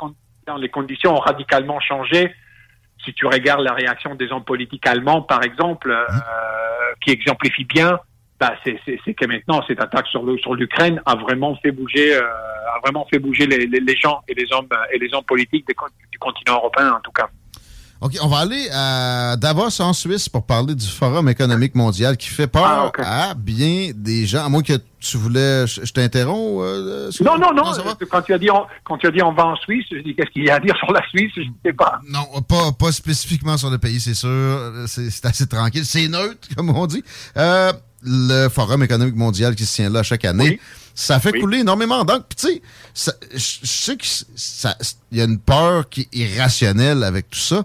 les 0.60 0.70
conditions 0.70 1.16
ont 1.16 1.20
radicalement 1.20 1.80
changé. 1.80 2.34
Si 3.04 3.14
tu 3.14 3.26
regardes 3.26 3.62
la 3.62 3.74
réaction 3.74 4.16
des 4.16 4.32
hommes 4.32 4.44
politiques 4.44 4.86
allemands, 4.86 5.22
par 5.22 5.44
exemple, 5.44 5.90
euh, 5.92 6.06
qui 7.02 7.12
exemplifie 7.12 7.64
bien, 7.64 8.00
bah, 8.40 8.54
c'est 8.64 9.14
que 9.14 9.26
maintenant 9.26 9.64
cette 9.66 9.82
attaque 9.82 10.08
sur 10.08 10.24
l'Ukraine 10.26 11.02
a 11.06 11.16
vraiment 11.16 11.56
fait 11.56 11.72
bouger, 11.72 12.16
a 12.16 12.80
vraiment 12.84 13.08
fait 13.10 13.20
bouger 13.20 13.48
les, 13.48 13.66
les, 13.66 13.96
gens 13.96 14.22
et 14.28 14.34
les 14.34 14.52
hommes 14.52 14.68
et 14.92 15.00
les 15.00 15.14
hommes 15.14 15.26
politiques 15.26 15.66
du 16.12 16.20
continent 16.20 16.56
européen 16.56 16.94
en 16.94 17.00
tout 17.00 17.12
cas. 17.12 17.30
OK, 18.00 18.16
on 18.22 18.28
va 18.28 18.38
aller 18.40 18.70
à 18.72 19.36
Davos 19.38 19.82
en 19.82 19.92
Suisse 19.92 20.30
pour 20.30 20.46
parler 20.46 20.76
du 20.76 20.86
Forum 20.86 21.30
économique 21.30 21.74
mondial 21.74 22.16
qui 22.16 22.30
fait 22.30 22.46
peur 22.46 22.92
ah, 23.00 23.32
à 23.32 23.34
bien 23.34 23.90
des 23.96 24.28
gens. 24.28 24.46
À 24.46 24.50
moins 24.50 24.62
que 24.62 24.74
tu 25.00 25.18
voulais. 25.18 25.66
Je, 25.66 25.92
t'interromps? 25.92 26.62
Euh, 26.64 27.10
non, 27.22 27.40
non, 27.40 27.54
non. 27.56 27.64
quand, 28.10 28.22
tu 28.22 28.34
as 28.34 28.38
dit 28.38 28.52
on, 28.52 28.66
quand 28.84 28.98
tu 29.00 29.08
as 29.08 29.12
dit 29.12 29.24
on 29.24 29.34
va 29.34 29.48
en 29.48 29.56
Suisse, 29.56 29.86
je 29.92 29.98
dis 29.98 30.14
qu'est-ce 30.14 30.30
qu'il 30.30 30.46
y 30.46 30.50
a 30.52 30.56
à 30.56 30.60
dire 30.60 30.76
sur 30.78 30.92
la 30.92 31.02
Suisse? 31.10 31.32
Je 31.36 31.42
ne 31.42 31.48
sais 31.66 31.74
pas. 31.74 32.00
Non, 32.08 32.42
pas, 32.48 32.72
pas 32.72 32.92
spécifiquement 32.92 33.58
sur 33.58 33.72
le 33.72 33.80
pays, 33.80 34.00
c'est 34.00 34.14
sûr. 34.14 34.74
C'est 34.86 35.26
assez 35.26 35.48
tranquille. 35.48 35.86
C'est 35.86 36.08
neutre, 36.08 36.48
comme 36.56 36.70
on 36.70 36.86
dit. 36.86 37.04
Euh, 37.36 37.74
le 38.04 38.48
Forum 38.48 38.84
économique 38.84 39.16
mondial 39.16 39.56
qui 39.56 39.66
se 39.66 39.76
tient 39.76 39.90
là 39.90 40.04
chaque 40.04 40.26
année. 40.26 40.60
Ça 40.94 41.20
fait 41.20 41.32
couler 41.32 41.60
énormément 41.60 42.04
d'encre. 42.04 42.26
tu 42.36 42.48
sais, 42.96 43.12
je 43.34 43.68
sais 43.68 43.98
qu'il 43.98 45.18
y 45.18 45.22
a 45.22 45.26
une 45.26 45.40
peur 45.40 45.90
qui 45.90 46.02
est 46.02 46.16
irrationnelle 46.16 47.04
avec 47.04 47.30
tout 47.30 47.40
ça. 47.40 47.64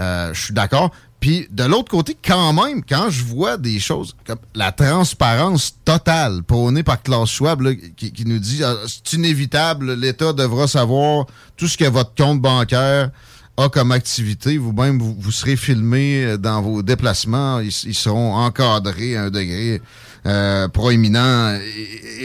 Euh, 0.00 0.32
je 0.34 0.44
suis 0.44 0.54
d'accord. 0.54 0.90
Puis 1.20 1.48
de 1.50 1.64
l'autre 1.64 1.90
côté, 1.90 2.16
quand 2.22 2.52
même, 2.52 2.82
quand 2.86 3.08
je 3.08 3.24
vois 3.24 3.56
des 3.56 3.80
choses 3.80 4.14
comme 4.26 4.38
la 4.54 4.72
transparence 4.72 5.74
totale 5.84 6.42
prônée 6.42 6.82
par 6.82 7.02
Klaus 7.02 7.30
Schwab, 7.30 7.62
qui, 7.96 8.24
nous 8.26 8.38
dit 8.38 8.62
ah, 8.62 8.74
c'est 8.86 9.14
inévitable, 9.14 9.94
l'État 9.94 10.34
devra 10.34 10.68
savoir 10.68 11.26
tout 11.56 11.66
ce 11.66 11.78
que 11.78 11.86
votre 11.86 12.14
compte 12.14 12.42
bancaire 12.42 13.10
a 13.56 13.68
comme 13.68 13.92
activité. 13.92 14.58
Vous-même, 14.58 14.98
vous, 15.00 15.32
serez 15.32 15.56
filmé 15.56 16.24
euh, 16.24 16.36
dans 16.36 16.60
vos 16.60 16.82
déplacements. 16.82 17.60
Ils, 17.60 17.72
seront 17.72 18.34
encadrés 18.34 19.16
à 19.16 19.24
un 19.24 19.30
degré 19.30 19.80
euh, 20.26 20.68
proéminent. 20.68 21.58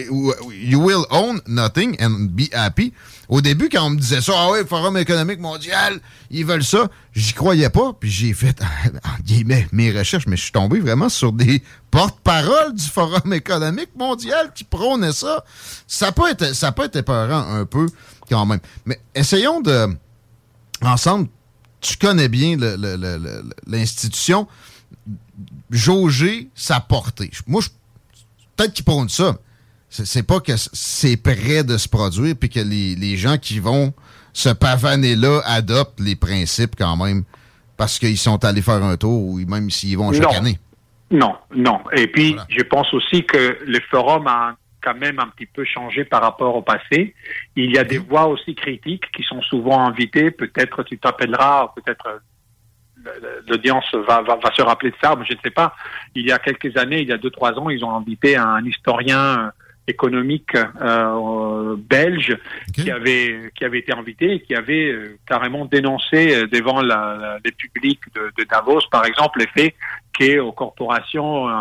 You 0.09 0.79
will 0.79 1.05
own 1.09 1.41
nothing 1.47 1.95
and 2.01 2.29
be 2.31 2.49
happy. 2.53 2.93
Au 3.29 3.41
début, 3.41 3.69
quand 3.69 3.85
on 3.85 3.89
me 3.91 3.99
disait 3.99 4.21
ça, 4.21 4.33
ah 4.35 4.49
oui, 4.51 4.59
Forum 4.67 4.97
économique 4.97 5.39
mondial, 5.39 5.99
ils 6.31 6.43
veulent 6.43 6.63
ça, 6.63 6.89
j'y 7.13 7.33
croyais 7.33 7.69
pas. 7.69 7.93
Puis 7.93 8.09
j'ai 8.09 8.33
fait, 8.33 8.59
en 9.03 9.23
guillemets, 9.23 9.67
mes 9.71 9.91
recherches, 9.91 10.25
mais 10.25 10.35
je 10.35 10.41
suis 10.43 10.51
tombé 10.51 10.79
vraiment 10.79 11.09
sur 11.09 11.31
des 11.31 11.61
porte-paroles 11.91 12.73
du 12.73 12.85
Forum 12.85 13.31
économique 13.33 13.95
mondial 13.95 14.51
qui 14.55 14.63
prônaient 14.63 15.13
ça. 15.13 15.45
Ça 15.87 16.11
peut 16.11 16.27
être, 16.29 16.55
ça 16.55 16.71
peut 16.71 16.85
être 16.85 16.95
épeurant 16.95 17.53
un 17.53 17.65
peu 17.65 17.85
quand 18.27 18.47
même. 18.47 18.61
Mais 18.85 18.99
essayons 19.13 19.61
de, 19.61 19.95
ensemble, 20.81 21.27
tu 21.81 21.97
connais 21.97 22.29
bien 22.29 22.57
l'institution, 23.67 24.47
jauger 25.69 26.49
sa 26.55 26.79
portée. 26.79 27.29
Moi, 27.45 27.61
peut-être 28.59 28.73
qu'ils 28.73 28.85
prônent 28.85 29.09
ça 29.09 29.35
c'est 29.89 30.27
pas 30.27 30.39
que 30.39 30.51
c'est 30.55 31.17
prêt 31.17 31.63
de 31.63 31.77
se 31.77 31.89
produire 31.89 32.35
puis 32.39 32.49
que 32.49 32.59
les, 32.59 33.17
gens 33.17 33.37
qui 33.37 33.59
vont 33.59 33.93
se 34.33 34.49
pavaner 34.49 35.15
là 35.15 35.41
adoptent 35.45 35.99
les 35.99 36.15
principes 36.15 36.75
quand 36.77 36.95
même 36.95 37.23
parce 37.75 37.97
qu'ils 37.97 38.17
sont 38.17 38.43
allés 38.45 38.61
faire 38.61 38.83
un 38.83 38.97
tour 38.97 39.27
ou 39.29 39.39
même 39.39 39.69
s'ils 39.69 39.97
vont 39.97 40.13
chaque 40.13 40.35
année. 40.35 40.59
Non, 41.09 41.35
non. 41.55 41.79
Et 41.95 42.07
puis, 42.07 42.35
je 42.49 42.61
pense 42.63 42.93
aussi 42.93 43.25
que 43.25 43.57
le 43.65 43.79
forum 43.89 44.27
a 44.27 44.55
quand 44.81 44.95
même 44.95 45.19
un 45.19 45.27
petit 45.27 45.47
peu 45.47 45.63
changé 45.65 46.05
par 46.05 46.21
rapport 46.21 46.55
au 46.55 46.61
passé. 46.61 47.15
Il 47.55 47.71
y 47.71 47.77
a 47.79 47.83
des 47.83 47.97
voix 47.97 48.27
aussi 48.27 48.53
critiques 48.53 49.05
qui 49.15 49.23
sont 49.23 49.41
souvent 49.41 49.87
invitées. 49.87 50.29
Peut-être 50.29 50.83
tu 50.83 50.99
t'appelleras, 50.99 51.73
peut-être 51.75 52.21
l'audience 53.47 53.93
va, 53.93 54.21
va, 54.21 54.35
va, 54.35 54.51
se 54.55 54.61
rappeler 54.61 54.91
de 54.91 54.95
ça, 55.01 55.15
mais 55.15 55.25
je 55.25 55.33
ne 55.33 55.39
sais 55.43 55.51
pas. 55.51 55.73
Il 56.15 56.27
y 56.27 56.31
a 56.31 56.39
quelques 56.39 56.75
années, 56.77 57.01
il 57.01 57.07
y 57.07 57.13
a 57.13 57.17
deux, 57.17 57.29
trois 57.29 57.57
ans, 57.59 57.69
ils 57.69 57.83
ont 57.83 57.95
invité 57.95 58.35
un 58.35 58.63
historien 58.65 59.51
économique 59.89 60.55
euh, 60.55 61.75
belge 61.77 62.37
qui 62.73 62.91
avait 62.91 63.51
qui 63.55 63.65
avait 63.65 63.79
été 63.79 63.93
invité 63.93 64.33
et 64.33 64.39
qui 64.41 64.55
avait 64.55 64.91
euh, 64.91 65.17
carrément 65.27 65.65
dénoncé 65.65 66.35
euh, 66.35 66.47
devant 66.47 66.81
la, 66.81 67.37
les 67.43 67.51
publics 67.51 68.01
de, 68.15 68.31
de, 68.37 68.43
Davos, 68.49 68.81
par 68.91 69.05
exemple, 69.05 69.39
le 69.39 69.47
fait 69.53 69.75
qu'aux 70.17 70.51
corporations 70.51 71.49
euh, 71.49 71.53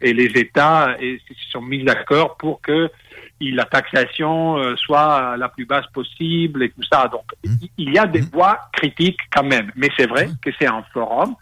et 0.00 0.12
les 0.12 0.32
États 0.38 0.96
et, 1.00 1.20
se 1.28 1.50
sont 1.50 1.62
mis 1.62 1.84
d'accord 1.84 2.36
pour 2.36 2.60
que 2.60 2.90
la 3.40 3.64
taxation 3.64 4.56
soit 4.76 5.36
la 5.36 5.50
plus 5.50 5.66
basse 5.66 5.86
possible 5.92 6.62
et 6.62 6.70
tout 6.70 6.84
ça. 6.90 7.08
Donc, 7.08 7.24
mmh. 7.44 7.66
il 7.76 7.92
y 7.92 7.98
a 7.98 8.06
des 8.06 8.22
mmh. 8.22 8.30
voix 8.32 8.58
critiques 8.72 9.20
quand 9.30 9.42
même, 9.42 9.70
mais 9.76 9.88
c'est 9.98 10.06
vrai 10.06 10.28
mmh. 10.28 10.36
que 10.42 10.50
c'est 10.58 10.66
un 10.66 10.82
forum 10.94 11.34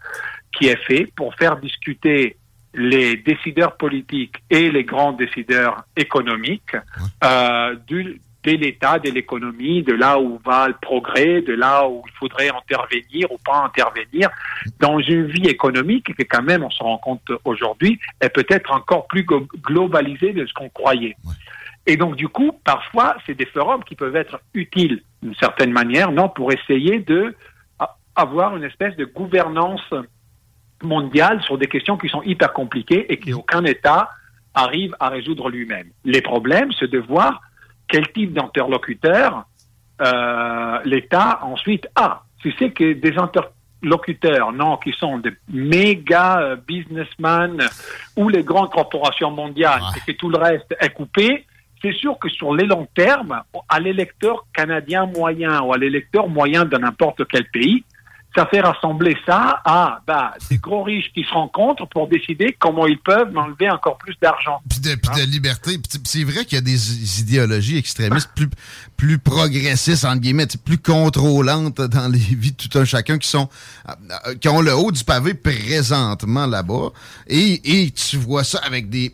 qui 0.51 0.67
est 0.67 0.83
fait 0.83 1.07
pour 1.15 1.33
faire 1.35 1.55
discuter 1.57 2.35
les 2.73 3.17
décideurs 3.17 3.77
politiques 3.77 4.35
et 4.49 4.71
les 4.71 4.83
grands 4.83 5.13
décideurs 5.13 5.83
économiques 5.95 6.75
euh, 7.23 7.75
du, 7.87 8.19
de 8.43 8.51
l'État, 8.51 8.99
de 8.99 9.09
l'économie, 9.09 9.83
de 9.83 9.93
là 9.93 10.19
où 10.19 10.39
va 10.45 10.67
le 10.67 10.75
progrès, 10.81 11.41
de 11.41 11.53
là 11.53 11.87
où 11.87 12.03
il 12.05 12.13
faudrait 12.13 12.49
intervenir 12.49 13.31
ou 13.31 13.37
pas 13.43 13.63
intervenir 13.63 14.29
dans 14.79 14.99
une 14.99 15.27
vie 15.27 15.47
économique 15.47 16.15
qui 16.15 16.25
quand 16.25 16.43
même, 16.43 16.63
on 16.63 16.69
se 16.69 16.83
rend 16.83 16.97
compte 16.97 17.31
aujourd'hui, 17.45 17.99
est 18.19 18.29
peut-être 18.29 18.71
encore 18.71 19.07
plus 19.07 19.25
globalisée 19.25 20.33
de 20.33 20.45
ce 20.45 20.53
qu'on 20.53 20.69
croyait. 20.69 21.15
Et 21.85 21.97
donc 21.97 22.15
du 22.15 22.27
coup, 22.27 22.51
parfois, 22.63 23.17
c'est 23.25 23.35
des 23.35 23.45
forums 23.45 23.83
qui 23.83 23.95
peuvent 23.95 24.15
être 24.15 24.39
utiles 24.53 25.03
d'une 25.21 25.35
certaine 25.35 25.71
manière, 25.71 26.11
non, 26.11 26.29
pour 26.29 26.51
essayer 26.51 26.99
de 26.99 27.35
avoir 28.15 28.55
une 28.55 28.63
espèce 28.63 28.95
de 28.95 29.05
gouvernance 29.05 29.81
mondiale 30.83 31.41
sur 31.43 31.57
des 31.57 31.67
questions 31.67 31.97
qui 31.97 32.09
sont 32.09 32.21
hyper 32.23 32.53
compliquées 32.53 33.11
et 33.11 33.17
qu'aucun 33.17 33.63
État 33.65 34.09
arrive 34.53 34.95
à 34.99 35.09
résoudre 35.09 35.49
lui-même. 35.49 35.89
Les 36.05 36.21
problèmes, 36.21 36.71
c'est 36.79 36.89
de 36.89 36.99
voir 36.99 37.41
quel 37.87 38.11
type 38.11 38.33
d'interlocuteur 38.33 39.45
euh, 40.01 40.79
l'État 40.85 41.39
ensuite 41.43 41.87
a. 41.95 42.23
Si 42.41 42.53
c'est 42.59 42.71
que 42.71 42.93
des 42.93 43.13
interlocuteurs, 43.17 44.51
non, 44.51 44.77
qui 44.77 44.91
sont 44.93 45.19
des 45.19 45.31
méga 45.51 46.39
euh, 46.39 46.55
businessmen 46.55 47.57
ou 48.17 48.29
les 48.29 48.43
grandes 48.43 48.71
corporations 48.71 49.31
mondiales 49.31 49.81
et 49.95 50.11
que 50.11 50.17
tout 50.17 50.29
le 50.29 50.37
reste 50.37 50.75
est 50.79 50.89
coupé, 50.89 51.45
c'est 51.81 51.93
sûr 51.93 52.17
que 52.17 52.29
sur 52.29 52.55
les 52.55 52.65
longs 52.65 52.87
termes, 52.95 53.41
à 53.67 53.79
l'électeur 53.79 54.45
canadien 54.53 55.05
moyen 55.05 55.61
ou 55.61 55.73
à 55.73 55.77
l'électeur 55.77 56.29
moyen 56.29 56.65
de 56.65 56.77
n'importe 56.77 57.27
quel 57.27 57.45
pays, 57.49 57.83
ça 58.35 58.47
fait 58.47 58.61
rassembler 58.61 59.15
ça 59.25 59.61
à 59.63 59.99
bah, 60.07 60.33
des 60.49 60.57
gros 60.57 60.83
riches 60.83 61.11
qui 61.13 61.23
se 61.23 61.33
rencontrent 61.33 61.87
pour 61.87 62.07
décider 62.07 62.55
comment 62.59 62.87
ils 62.87 62.99
peuvent 62.99 63.35
enlever 63.37 63.69
encore 63.69 63.97
plus 63.97 64.15
d'argent. 64.21 64.59
Puis 64.67 64.79
de, 64.79 64.95
puis 64.95 65.21
de 65.21 65.29
liberté. 65.29 65.77
Puis 65.77 65.99
C'est 66.03 66.23
vrai 66.23 66.45
qu'il 66.45 66.55
y 66.55 66.57
a 66.57 66.61
des 66.61 67.19
idéologies 67.21 67.77
extrémistes 67.77 68.31
plus, 68.35 68.49
plus 68.97 69.19
progressistes, 69.19 70.05
entre 70.05 70.21
guillemets, 70.21 70.47
plus 70.65 70.79
contrôlantes 70.79 71.79
dans 71.81 72.11
les 72.11 72.17
vies 72.37 72.51
de 72.51 72.57
tout 72.57 72.77
un 72.79 72.85
chacun 72.85 73.17
qui 73.17 73.27
sont 73.27 73.49
euh, 73.89 74.35
qui 74.35 74.49
ont 74.49 74.61
le 74.61 74.75
haut 74.75 74.91
du 74.91 75.03
pavé 75.03 75.33
présentement 75.35 76.47
là-bas. 76.47 76.89
Et, 77.27 77.83
et 77.83 77.91
tu 77.91 78.17
vois 78.17 78.43
ça 78.43 78.59
avec 78.65 78.89
des... 78.89 79.13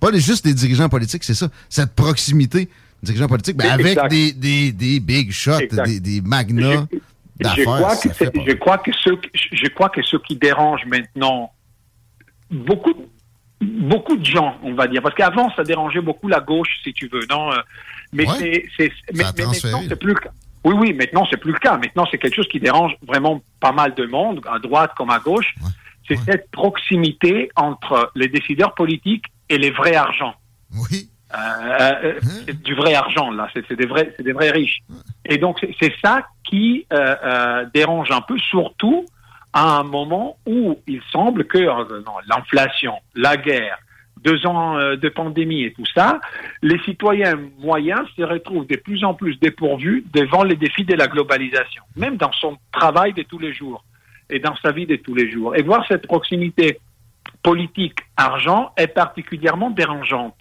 Pas 0.00 0.12
juste 0.12 0.44
des 0.44 0.54
dirigeants 0.54 0.88
politiques, 0.88 1.24
c'est 1.24 1.34
ça. 1.34 1.48
Cette 1.68 1.94
proximité 1.94 2.68
dirigeants 3.02 3.28
politiques, 3.28 3.56
ben 3.56 3.70
avec 3.70 3.98
des, 4.10 4.32
des, 4.32 4.72
des 4.72 5.00
big 5.00 5.30
shots, 5.30 5.58
des, 5.84 6.00
des 6.00 6.20
magnats 6.20 6.86
je 7.40 7.62
crois, 7.62 7.96
que 7.96 8.08
je 8.46 8.52
crois 8.54 8.78
que 8.78 8.92
ce 8.92 9.10
je 9.32 9.68
crois 9.68 9.88
que 9.88 10.02
ce 10.02 10.16
qui 10.16 10.36
dérange 10.36 10.84
maintenant 10.86 11.52
beaucoup 12.50 12.94
beaucoup 13.60 14.16
de 14.16 14.24
gens, 14.24 14.56
on 14.62 14.74
va 14.74 14.86
dire, 14.86 15.02
parce 15.02 15.14
qu'avant 15.14 15.50
ça 15.54 15.64
dérangeait 15.64 16.00
beaucoup 16.00 16.28
la 16.28 16.40
gauche, 16.40 16.68
si 16.82 16.92
tu 16.92 17.08
veux, 17.08 17.26
non. 17.30 17.52
Euh, 17.52 17.56
mais 18.12 18.26
c'est 18.36 18.92
mais, 19.12 19.24
maintenant 19.24 19.52
c'est 19.52 19.98
plus 19.98 20.14
le 20.14 20.20
cas. 20.20 20.30
Oui, 20.64 20.74
oui, 20.76 20.92
maintenant 20.92 21.26
c'est 21.30 21.36
plus 21.36 21.52
le 21.52 21.58
cas. 21.58 21.76
Maintenant 21.76 22.06
c'est 22.10 22.18
quelque 22.18 22.34
chose 22.34 22.48
qui 22.48 22.60
dérange 22.60 22.92
vraiment 23.06 23.40
pas 23.60 23.72
mal 23.72 23.94
de 23.94 24.06
monde, 24.06 24.40
à 24.50 24.58
droite 24.58 24.92
comme 24.96 25.10
à 25.10 25.18
gauche. 25.18 25.54
C'est 26.08 26.16
cette 26.24 26.50
proximité 26.50 27.50
entre 27.54 28.10
les 28.14 28.28
décideurs 28.28 28.74
politiques 28.74 29.26
et 29.50 29.58
les 29.58 29.70
vrais 29.70 29.94
argents. 29.94 30.34
Oui. 30.72 31.10
Euh, 31.34 31.92
euh 32.04 32.20
c'est 32.46 32.62
du 32.62 32.74
vrai 32.74 32.94
argent 32.94 33.30
là, 33.30 33.48
c'est 33.52 33.72
des 33.72 33.86
vrais, 33.86 34.14
c'est 34.16 34.22
des 34.22 34.32
vrais 34.32 34.50
riches. 34.50 34.80
Et 35.24 35.38
donc 35.38 35.64
c'est 35.80 35.94
ça 36.02 36.26
qui 36.44 36.86
euh, 36.92 37.66
dérange 37.74 38.10
un 38.10 38.22
peu, 38.22 38.38
surtout 38.38 39.04
à 39.52 39.78
un 39.78 39.82
moment 39.82 40.36
où 40.46 40.78
il 40.86 41.00
semble 41.10 41.44
que 41.44 41.58
l'inflation, 42.28 42.94
la 43.14 43.36
guerre, 43.36 43.78
deux 44.22 44.46
ans 44.46 44.76
de 44.76 45.08
pandémie 45.08 45.64
et 45.64 45.72
tout 45.72 45.86
ça, 45.94 46.20
les 46.62 46.78
citoyens 46.80 47.38
moyens 47.58 48.00
se 48.16 48.22
retrouvent 48.22 48.66
de 48.66 48.76
plus 48.76 49.04
en 49.04 49.14
plus 49.14 49.38
dépourvus 49.38 50.04
devant 50.12 50.42
les 50.42 50.56
défis 50.56 50.84
de 50.84 50.94
la 50.94 51.06
globalisation, 51.06 51.82
même 51.96 52.16
dans 52.16 52.32
son 52.32 52.56
travail 52.72 53.12
de 53.12 53.22
tous 53.22 53.38
les 53.38 53.52
jours 53.52 53.84
et 54.30 54.38
dans 54.38 54.56
sa 54.56 54.72
vie 54.72 54.86
de 54.86 54.96
tous 54.96 55.14
les 55.14 55.30
jours. 55.30 55.56
Et 55.56 55.62
voir 55.62 55.86
cette 55.88 56.06
proximité 56.06 56.78
politique-argent 57.42 58.72
est 58.76 58.88
particulièrement 58.88 59.70
dérangeante. 59.70 60.36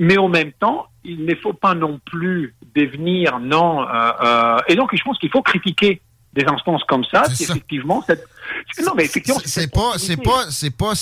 Mais 0.00 0.16
en 0.16 0.28
même 0.28 0.52
temps, 0.52 0.86
il 1.04 1.24
ne 1.26 1.34
faut 1.34 1.52
pas 1.52 1.74
non 1.74 2.00
plus 2.04 2.54
devenir 2.74 3.38
non. 3.38 3.82
Euh, 3.82 4.12
euh, 4.22 4.58
et 4.66 4.74
donc, 4.74 4.90
je 4.96 5.02
pense 5.02 5.18
qu'il 5.18 5.30
faut 5.30 5.42
critiquer 5.42 6.00
des 6.32 6.44
instances 6.44 6.82
comme 6.84 7.04
ça, 7.04 7.24
si 7.32 7.44
effectivement 7.44 8.02
cette... 8.06 8.26
Non, 8.84 8.92
mais 8.96 9.04
effectivement, 9.04 9.40
c'est 9.44 9.70
pas, 9.70 9.92
c'est 9.98 10.16
pas, 10.16 10.46
c'est 10.50 10.76
pas 10.76 10.94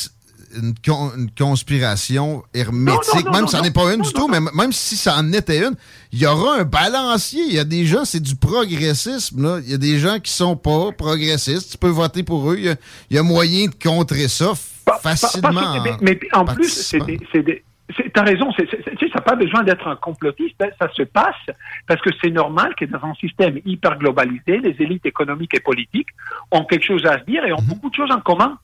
une, 0.57 1.31
conspiration 1.39 2.43
hermétique, 2.55 3.31
même 3.31 3.47
si 3.47 3.53
ça 3.53 3.61
n'est 3.61 3.71
pas 3.71 3.95
une 3.95 4.01
du 4.01 4.13
tout, 4.13 4.27
mais 4.29 4.41
même 4.55 4.73
si 4.73 4.97
ça 4.97 5.17
en 5.17 5.33
était 5.33 5.59
une, 5.59 5.75
il 6.13 6.21
y 6.21 6.27
aura 6.27 6.61
un 6.61 6.65
balancier. 6.65 7.43
Il 7.47 7.55
y 7.55 7.59
a 7.59 7.65
des 7.65 7.85
gens, 7.85 8.05
c'est 8.05 8.21
du 8.21 8.35
progressisme. 8.35 9.43
Là. 9.43 9.61
Il 9.65 9.71
y 9.71 9.75
a 9.75 9.79
des 9.79 9.99
gens 9.99 10.19
qui 10.19 10.33
sont 10.33 10.57
pas 10.57 10.91
progressistes. 10.93 11.73
Tu 11.73 11.79
peux 11.79 11.89
voter 11.89 12.23
pour 12.23 12.51
eux. 12.51 12.59
Il 12.59 12.77
y 13.11 13.19
a, 13.19 13.23
moyen 13.23 13.67
de 13.67 13.75
contrer 13.75 14.29
ça 14.29 14.53
facilement. 15.03 15.83
mais, 16.01 16.19
en 16.33 16.47
plus, 16.47 16.71
c'est 16.71 17.05
des, 17.05 17.63
T'as 18.13 18.23
raison, 18.23 18.53
ça 18.53 18.65
n'a 19.15 19.21
pas 19.23 19.35
besoin 19.35 19.63
d'être 19.63 19.89
un 19.89 19.97
complotiste, 19.97 20.61
hein. 20.61 20.69
ça 20.79 20.91
se 20.95 21.03
passe 21.03 21.35
parce 21.87 22.01
que 22.03 22.11
c'est 22.23 22.31
normal 22.31 22.75
que 22.79 22.85
dans 22.85 23.03
un 23.03 23.15
système 23.15 23.59
hyper 23.65 23.99
globalisé, 23.99 24.59
les 24.59 24.77
élites 24.79 25.07
économiques 25.07 25.55
et 25.55 25.61
politiques 25.61 26.09
ont 26.51 26.65
quelque 26.65 26.85
chose 26.85 27.07
à 27.07 27.19
se 27.19 27.25
dire 27.25 27.45
et 27.47 27.53
ont 27.53 27.63
mhm. 27.63 27.69
beaucoup 27.69 27.89
de 27.89 27.95
choses 27.95 28.11
en 28.11 28.21
commun. 28.21 28.59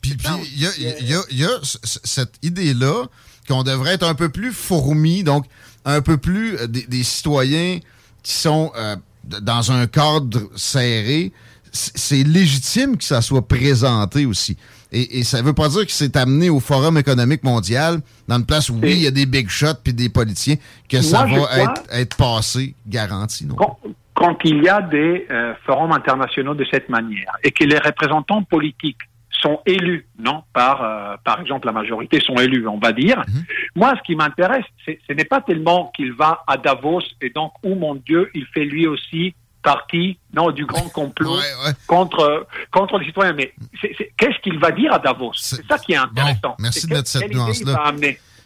Puis 0.00 0.12
il 0.12 1.38
y 1.38 1.44
a, 1.44 1.48
cette 1.62 2.38
idée-là 2.42 3.06
qu'on 3.48 3.64
devrait 3.64 3.94
être 3.94 4.06
un 4.06 4.14
peu 4.14 4.28
plus 4.28 4.52
fourmis, 4.52 5.24
donc 5.24 5.46
un 5.84 6.00
peu 6.00 6.18
plus 6.18 6.56
euh, 6.56 6.66
des, 6.68 7.02
citoyens 7.02 7.80
qui 8.22 8.32
sont 8.32 8.70
euh, 8.76 8.94
dans 9.24 9.72
un 9.72 9.86
cadre 9.86 10.48
serré. 10.54 11.32
C'est 11.72 12.22
légitime 12.22 12.96
que 12.96 13.04
ça 13.04 13.20
soit 13.20 13.46
présenté 13.46 14.24
aussi. 14.24 14.56
Et, 14.90 15.22
ça 15.22 15.42
ne 15.42 15.46
veut 15.46 15.52
pas 15.52 15.68
dire 15.68 15.84
que 15.84 15.92
c'est 15.92 16.16
amené 16.16 16.48
au 16.48 16.60
Forum 16.60 16.96
économique 16.96 17.44
mondial, 17.44 17.98
dans 18.26 18.36
une 18.36 18.46
place 18.46 18.70
où, 18.70 18.78
oui, 18.82 18.92
il 18.92 19.02
y 19.02 19.06
a 19.06 19.10
des 19.10 19.26
big 19.26 19.48
shots 19.48 19.82
puis 19.84 19.92
des 19.92 20.08
politiciens, 20.08 20.56
que 20.88 21.02
ça 21.02 21.26
va 21.26 21.62
être, 21.62 21.82
être, 21.90 22.16
passé, 22.16 22.74
garanti. 22.86 23.46
Non? 23.46 23.56
Quand, 24.14 24.38
il 24.44 24.62
y 24.62 24.68
a 24.68 24.80
des 24.80 25.26
euh, 25.30 25.54
forums 25.64 25.92
internationaux 25.92 26.54
de 26.54 26.66
cette 26.70 26.88
manière 26.88 27.36
et 27.44 27.50
que 27.52 27.64
les 27.64 27.78
représentants 27.78 28.42
politiques 28.42 28.98
sont 29.40 29.60
élus, 29.66 30.06
non, 30.18 30.42
par, 30.52 30.82
euh, 30.82 31.16
par 31.22 31.40
exemple, 31.40 31.66
la 31.66 31.72
majorité 31.72 32.18
sont 32.20 32.34
élus, 32.36 32.66
on 32.66 32.78
va 32.78 32.92
dire. 32.92 33.18
Mhm. 33.28 33.44
Moi, 33.76 33.94
ce 33.96 34.02
qui 34.02 34.16
m'intéresse, 34.16 34.64
ce 34.86 35.12
n'est 35.12 35.24
pas 35.24 35.40
tellement 35.40 35.92
qu'il 35.94 36.12
va 36.12 36.42
à 36.46 36.56
Davos 36.56 37.02
et 37.20 37.30
donc, 37.30 37.52
oh 37.62 37.74
mon 37.74 37.94
Dieu, 37.94 38.30
il 38.34 38.46
fait 38.46 38.64
lui 38.64 38.86
aussi 38.86 39.34
partie 39.62 40.18
non, 40.32 40.50
du 40.50 40.64
grand 40.66 40.88
complot 40.88 41.38
Contre, 41.86 42.46
contre 42.70 42.98
les 42.98 43.06
citoyens. 43.06 43.32
Mais 43.32 43.54
qu'est-ce 44.16 44.40
qu'il 44.42 44.58
va 44.58 44.70
dire 44.70 44.92
à 44.92 44.98
Davos? 44.98 45.32
C'est 45.34 45.66
ça 45.66 45.78
qui 45.78 45.92
est 45.92 45.96
intéressant. 45.96 46.56
merci 46.58 46.86
de 46.86 46.94
mettre 46.94 47.08
cette 47.08 47.32
nuance-là. 47.32 47.92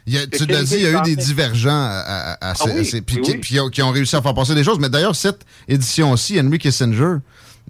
tu 0.06 0.46
l'as 0.46 0.62
dit, 0.64 0.74
il 0.74 0.82
y 0.82 0.86
a 0.86 0.98
eu 0.98 1.02
des 1.02 1.16
divergents 1.16 1.70
à, 1.70 2.36
à, 2.40 2.54
qui, 2.54 3.82
ont 3.82 3.90
réussi 3.90 4.16
à 4.16 4.22
faire 4.22 4.34
passer 4.34 4.54
des 4.54 4.64
choses. 4.64 4.78
Mais 4.78 4.88
d'ailleurs, 4.88 5.16
cette 5.16 5.44
édition 5.68 6.12
aussi, 6.12 6.40
Henry 6.40 6.58
Kissinger 6.58 7.16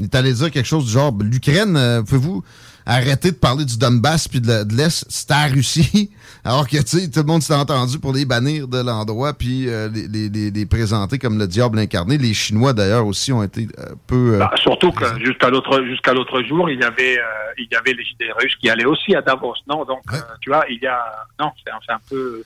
est 0.01 0.15
allé 0.15 0.33
dire 0.33 0.51
quelque 0.51 0.67
chose 0.67 0.87
du 0.87 0.93
genre 0.93 1.13
l'Ukraine, 1.21 1.77
euh, 1.77 2.03
pouvez-vous 2.03 2.43
arrêter 2.87 3.31
de 3.31 3.37
parler 3.37 3.65
du 3.65 3.79
Donbass 3.79 4.29
puis 4.29 4.41
de 4.41 4.65
l'Est, 4.75 5.05
c'était 5.09 5.35
la 5.35 5.47
Russie. 5.49 6.11
Alors 6.45 6.69
que, 6.69 6.77
tu 6.79 6.99
sais, 6.99 7.11
tout 7.11 7.21
le 7.21 7.27
monde 7.27 7.43
s'est 7.43 7.55
entendu 7.55 7.99
pour 7.99 8.13
les 8.13 8.25
bannir 8.25 8.67
de 8.67 8.79
l'endroit 8.79 9.33
puis 9.33 9.69
euh, 9.69 9.89
les, 9.89 10.29
les, 10.29 10.51
les, 10.51 10.67
présenter 10.67 11.19
comme 11.19 11.39
le 11.39 11.47
diable 11.47 11.79
incarné. 11.79 12.19
Les 12.19 12.35
Chinois, 12.35 12.73
d'ailleurs, 12.73 13.07
aussi 13.07 13.33
ont 13.33 13.43
été 13.43 13.69
un 13.79 13.95
peu... 14.07 14.35
Euh, 14.35 14.39
bah, 14.39 14.51
surtout 14.57 14.91
que 14.91 15.05
jusqu'à 15.25 15.51
l'autre 15.51 15.83
jusqu'à 15.85 16.13
l'autre 16.13 16.43
jour, 16.43 16.69
il 16.69 16.81
y 16.81 16.85
avait 16.85 17.19
euh, 17.19 17.23
il 17.59 17.69
y 17.71 17.77
avait 17.77 17.93
les 17.93 18.33
russes 18.33 18.57
qui 18.57 18.69
allaient 18.69 18.85
aussi 18.85 19.15
à 19.15 19.23
Davos, 19.23 19.55
non? 19.69 19.85
Donc, 19.85 20.03
tu 20.41 20.51
vois, 20.51 20.65
il 20.69 20.81
y 20.83 20.87
a... 20.87 20.99
Non, 21.39 21.51
c'est 21.65 21.93
un 21.93 22.01
peu 22.09 22.43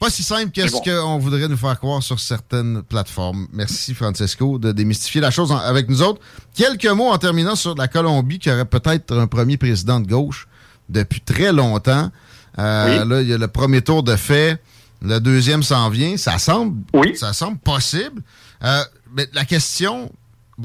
pas 0.00 0.08
si 0.08 0.22
simple 0.22 0.50
que 0.50 0.66
ce 0.66 0.76
qu'on 0.82 1.18
voudrait 1.18 1.46
nous 1.46 1.58
faire 1.58 1.78
croire 1.78 2.02
sur 2.02 2.18
certaines 2.18 2.82
plateformes. 2.82 3.46
Merci, 3.52 3.94
Francesco, 3.94 4.58
de 4.58 4.72
démystifier 4.72 5.20
la 5.20 5.30
chose 5.30 5.52
avec 5.52 5.90
nous 5.90 6.00
autres. 6.00 6.22
Quelques 6.54 6.86
mots 6.86 7.10
en 7.10 7.18
terminant 7.18 7.54
sur 7.54 7.74
la 7.74 7.86
Colombie, 7.86 8.38
qui 8.38 8.50
aurait 8.50 8.64
peut-être 8.64 9.14
un 9.14 9.26
premier 9.26 9.58
président 9.58 10.00
de 10.00 10.06
gauche 10.08 10.48
depuis 10.88 11.20
très 11.20 11.52
longtemps. 11.52 12.10
Euh, 12.58 13.04
là, 13.04 13.20
il 13.20 13.28
y 13.28 13.34
a 13.34 13.38
le 13.38 13.48
premier 13.48 13.82
tour 13.82 14.02
de 14.02 14.16
fait. 14.16 14.60
Le 15.02 15.20
deuxième 15.20 15.62
s'en 15.62 15.90
vient. 15.90 16.16
Ça 16.16 16.38
semble, 16.38 16.82
ça 17.14 17.34
semble 17.34 17.58
possible. 17.58 18.22
Euh, 18.64 18.82
mais 19.14 19.28
la 19.34 19.44
question, 19.44 20.10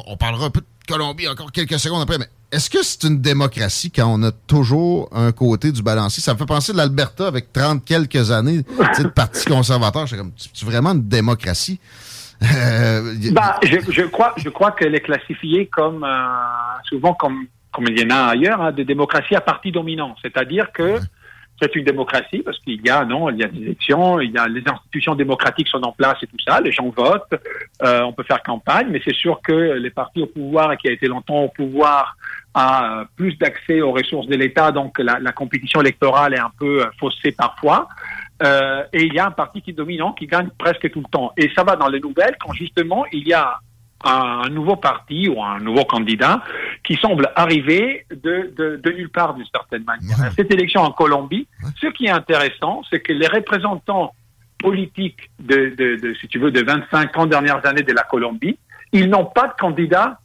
on 0.08 0.16
parlera 0.16 0.46
un 0.46 0.50
peu 0.50 0.62
de 0.62 0.66
Colombie 0.88 1.28
encore 1.28 1.52
quelques 1.52 1.78
secondes 1.78 2.02
après, 2.02 2.18
mais 2.18 2.30
est-ce 2.56 2.70
que 2.70 2.82
c'est 2.84 3.04
une 3.04 3.20
démocratie 3.20 3.92
quand 3.92 4.08
on 4.08 4.24
a 4.24 4.32
toujours 4.32 5.10
un 5.12 5.34
côté 5.34 5.74
du 5.74 5.84
balancier? 5.84 6.24
Ça 6.24 6.34
me 6.34 6.38
fait 6.38 6.46
penser 6.46 6.72
de 6.72 6.78
l'Alberta 6.78 7.28
avec 7.28 7.52
30 7.52 7.84
quelques 7.84 8.32
années 8.32 8.60
de 8.60 9.08
parti 9.10 9.46
conservateur. 9.50 10.08
C'est 10.08 10.16
comme, 10.16 10.32
c'est 10.38 10.66
vraiment 10.66 10.92
une 10.94 11.06
démocratie? 11.06 11.82
Euh, 12.42 13.14
bah, 13.34 13.60
je, 13.64 14.04
crois, 14.04 14.34
je 14.38 14.48
crois 14.48 14.72
qu'elle 14.72 14.96
est 14.96 15.02
classifiée 15.02 15.68
comme, 15.68 16.06
euh, 16.06 16.28
souvent 16.88 17.14
comme, 17.14 17.46
comme 17.74 17.88
il 17.90 18.00
y 18.00 18.06
en 18.06 18.16
a 18.16 18.30
ailleurs, 18.30 18.62
hein, 18.62 18.72
de 18.72 18.84
démocratie 18.84 19.36
à 19.36 19.42
parti 19.42 19.74
dominant. 19.74 20.16
C'est-à-dire 20.22 20.72
que 20.72 21.00
c'est 21.62 21.76
une 21.76 21.86
démocratie 21.86 22.42
parce 22.44 22.60
qu'il 22.60 22.86
y 22.86 22.90
a 22.90 23.06
non, 23.06 23.30
il 23.30 23.38
y 23.38 23.44
a 23.44 23.48
des 23.48 23.62
élections, 23.62 24.20
il 24.20 24.32
y 24.32 24.38
a 24.38 24.48
les 24.48 24.64
institutions 24.66 25.16
démocratiques 25.16 25.68
sont 25.68 25.84
en 25.84 25.92
place 25.92 26.18
et 26.22 26.28
tout 26.28 26.38
ça, 26.46 26.60
les 26.62 26.72
gens 26.72 26.90
votent, 26.90 27.34
euh, 27.84 28.02
on 28.02 28.14
peut 28.14 28.24
faire 28.24 28.44
campagne, 28.44 28.88
mais 28.90 29.02
c'est 29.06 29.16
sûr 29.16 29.40
que 29.42 29.54
les 29.54 29.90
partis 29.90 30.22
au 30.22 30.28
pouvoir 30.28 30.78
qui 30.78 30.90
a 30.90 30.92
été 30.92 31.08
longtemps 31.08 31.44
au 31.44 31.50
pouvoir 31.50 32.18
a 32.54 33.04
plus 33.18 33.38
d'accès 33.38 33.82
aux 33.82 33.92
ressources 33.92 34.28
de 34.28 34.36
l'État, 34.36 34.72
donc 34.72 34.98
la, 35.00 35.20
la, 35.20 35.32
compétition 35.34 35.82
électorale 35.82 36.34
est 36.34 36.40
un 36.40 36.52
peu 36.58 36.84
euh, 36.84 36.86
faussée 36.98 37.34
parfois. 37.34 37.90
Euh, 38.44 38.84
et 38.94 39.04
il 39.04 39.14
y 39.14 39.20
a 39.20 39.28
un 39.28 39.32
parti 39.32 39.62
qui 39.62 39.72
est 39.72 39.74
dominant, 39.74 40.14
qui 40.14 40.28
gagne 40.28 40.50
presque 40.58 40.90
tout 40.92 41.00
le 41.00 41.10
temps. 41.10 41.32
Et 41.38 41.50
ça 41.56 41.64
va 41.64 41.76
dans 41.76 41.88
les 41.88 42.00
nouvelles 42.00 42.36
quand 42.40 42.54
justement 42.54 43.06
il 43.12 43.28
y 43.28 43.34
a 43.34 43.60
un 44.06 44.50
nouveau 44.50 44.76
parti 44.76 45.28
ou 45.28 45.42
un 45.44 45.60
nouveau 45.60 45.84
candidat 45.84 46.44
qui 46.84 46.96
semble 46.96 47.32
arriver 47.36 48.06
de, 48.12 48.54
de, 48.56 48.80
de 48.82 48.92
nulle 48.92 49.10
part 49.10 49.34
d'une 49.34 49.46
certaine 49.54 49.84
manière. 49.84 50.32
Cette 50.36 50.54
élection 50.54 50.82
en 50.82 50.92
Colombie, 50.92 51.48
ce 51.82 51.88
qui 51.88 52.06
est 52.06 52.12
intéressant, 52.12 52.84
c'est 52.90 53.00
que 53.00 53.14
les 53.14 53.28
représentants 53.28 54.14
politiques 54.60 55.30
de, 55.40 55.74
de, 55.76 55.96
de, 56.02 56.14
si 56.22 56.28
tu 56.28 56.40
veux, 56.40 56.52
de 56.52 56.64
25 56.64 57.18
ans 57.18 57.26
dernières 57.26 57.66
années 57.66 57.84
de 57.84 57.94
la 57.94 58.04
Colombie, 58.04 58.58
ils 58.92 59.10
n'ont 59.10 59.26
pas 59.26 59.48
de 59.48 59.54
candidat 59.60 60.20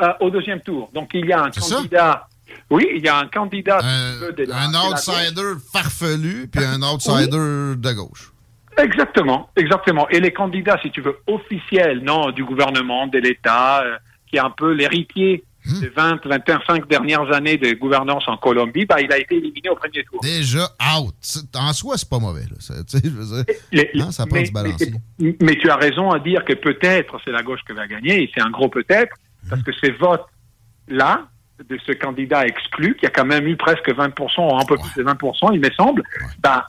euh, 0.00 0.12
au 0.20 0.30
deuxième 0.30 0.60
tour. 0.60 0.90
Donc 0.92 1.10
il 1.14 1.26
y 1.26 1.32
a 1.32 1.42
un 1.42 1.50
candidat. 1.50 2.28
Oui, 2.70 2.86
il 2.94 3.04
y 3.04 3.08
a 3.08 3.18
un 3.18 3.26
candidat. 3.26 3.78
Un, 3.82 4.32
de 4.32 4.44
la, 4.44 4.58
un 4.58 4.74
outsider 4.74 5.54
farfelu, 5.72 6.48
puis 6.48 6.64
un 6.64 6.82
outsider 6.82 7.76
de 7.76 7.92
gauche. 7.92 8.32
Exactement, 8.78 9.48
exactement. 9.56 10.08
Et 10.10 10.20
les 10.20 10.32
candidats, 10.32 10.78
si 10.82 10.90
tu 10.90 11.00
veux, 11.00 11.16
officiels, 11.26 12.00
non, 12.00 12.30
du 12.30 12.44
gouvernement, 12.44 13.06
de 13.06 13.18
l'État, 13.18 13.82
euh, 13.82 13.96
qui 14.26 14.36
est 14.36 14.40
un 14.40 14.50
peu 14.50 14.72
l'héritier 14.72 15.44
hmm. 15.64 15.80
des 15.80 15.88
20, 15.88 16.26
25 16.26 16.86
dernières 16.86 17.32
années 17.32 17.56
de 17.56 17.72
gouvernance 17.72 18.28
en 18.28 18.36
Colombie, 18.36 18.84
bah, 18.84 19.00
il 19.00 19.10
a 19.12 19.18
été 19.18 19.36
éliminé 19.36 19.70
au 19.70 19.76
premier 19.76 20.04
tour. 20.04 20.20
Déjà 20.22 20.68
out. 20.98 21.14
En 21.54 21.72
soi, 21.72 21.96
c'est 21.96 22.08
pas 22.08 22.18
mauvais. 22.18 22.42
Là. 22.42 22.56
Je 23.02 23.08
veux 23.08 23.44
dire, 23.44 23.84
non, 23.94 24.10
ça 24.10 24.26
prend 24.26 24.36
mais, 24.36 24.44
du 24.44 24.52
balancier. 24.52 24.92
Mais, 25.18 25.36
mais, 25.40 25.56
tu 25.56 25.70
as 25.70 25.76
raison 25.76 26.10
à 26.10 26.18
dire 26.18 26.44
que 26.44 26.52
peut-être 26.52 27.18
c'est 27.24 27.32
la 27.32 27.42
gauche 27.42 27.60
qui 27.66 27.72
va 27.72 27.86
gagner, 27.86 28.24
et 28.24 28.30
c'est 28.34 28.42
un 28.42 28.50
gros 28.50 28.68
peut-être, 28.68 29.16
parce 29.48 29.62
que 29.62 29.72
ces 29.80 29.92
votes-là, 29.92 31.28
de 31.66 31.78
ce 31.86 31.92
candidat 31.92 32.46
exclu, 32.46 32.94
qui 32.96 33.06
a 33.06 33.10
quand 33.10 33.24
même 33.24 33.46
eu 33.46 33.56
presque 33.56 33.88
20%, 33.88 34.52
ou 34.52 34.56
un 34.56 34.64
peu 34.66 34.76
plus 34.76 35.02
de 35.02 35.08
20%, 35.08 35.54
il 35.54 35.60
me 35.60 35.70
semble, 35.70 36.02
bah, 36.40 36.66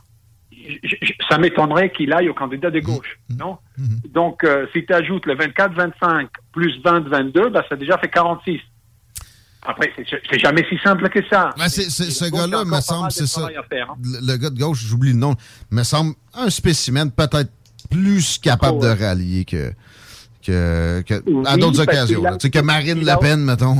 ça 1.29 1.37
m'étonnerait 1.37 1.91
qu'il 1.91 2.13
aille 2.13 2.29
au 2.29 2.33
candidat 2.33 2.71
de 2.71 2.79
gauche, 2.79 3.19
Mm-hmm. 3.29 3.37
non? 3.37 3.57
Donc, 4.13 4.43
euh, 4.43 4.65
si 4.73 4.85
tu 4.85 4.93
ajoutes 4.93 5.25
le 5.25 5.35
24-25 5.35 6.27
plus 6.51 6.79
20-22, 6.83 7.49
bah, 7.49 7.63
ça 7.69 7.75
déjà 7.75 7.97
fait 7.97 8.09
46. 8.09 8.59
Après, 9.63 9.91
c'est 9.97 10.39
jamais 10.39 10.65
si 10.69 10.77
simple 10.77 11.09
que 11.09 11.19
ça. 11.29 11.53
Ben 11.57 11.67
c'est, 11.67 11.89
ce 11.89 12.31
gars-là, 12.31 12.63
me 12.63 12.79
semble, 12.79 13.11
c'est 13.11 13.27
ça. 13.27 13.47
Faire, 13.69 13.91
hein? 13.91 13.95
le, 14.01 14.31
le, 14.31 14.37
gars 14.37 14.49
de 14.49 14.57
gauche, 14.57 14.79
j'oublie 14.85 15.11
le 15.11 15.17
nom, 15.17 15.35
me 15.71 15.83
semble 15.83 16.13
un 16.33 16.49
spécimen 16.49 17.11
peut-être 17.11 17.51
plus 17.89 18.37
capable 18.37 18.77
oh, 18.79 18.83
ouais. 18.83 18.95
de 18.95 19.01
rallier 19.01 19.45
que, 19.45 19.71
que, 20.45 21.01
que 21.01 21.21
oui, 21.25 21.43
à 21.45 21.57
d'autres 21.57 21.81
occasions. 21.81 22.23
A, 22.23 22.37
que 22.37 22.61
Marine 22.61 23.01
Le 23.01 23.19
Pen, 23.19 23.43
mettons. 23.43 23.75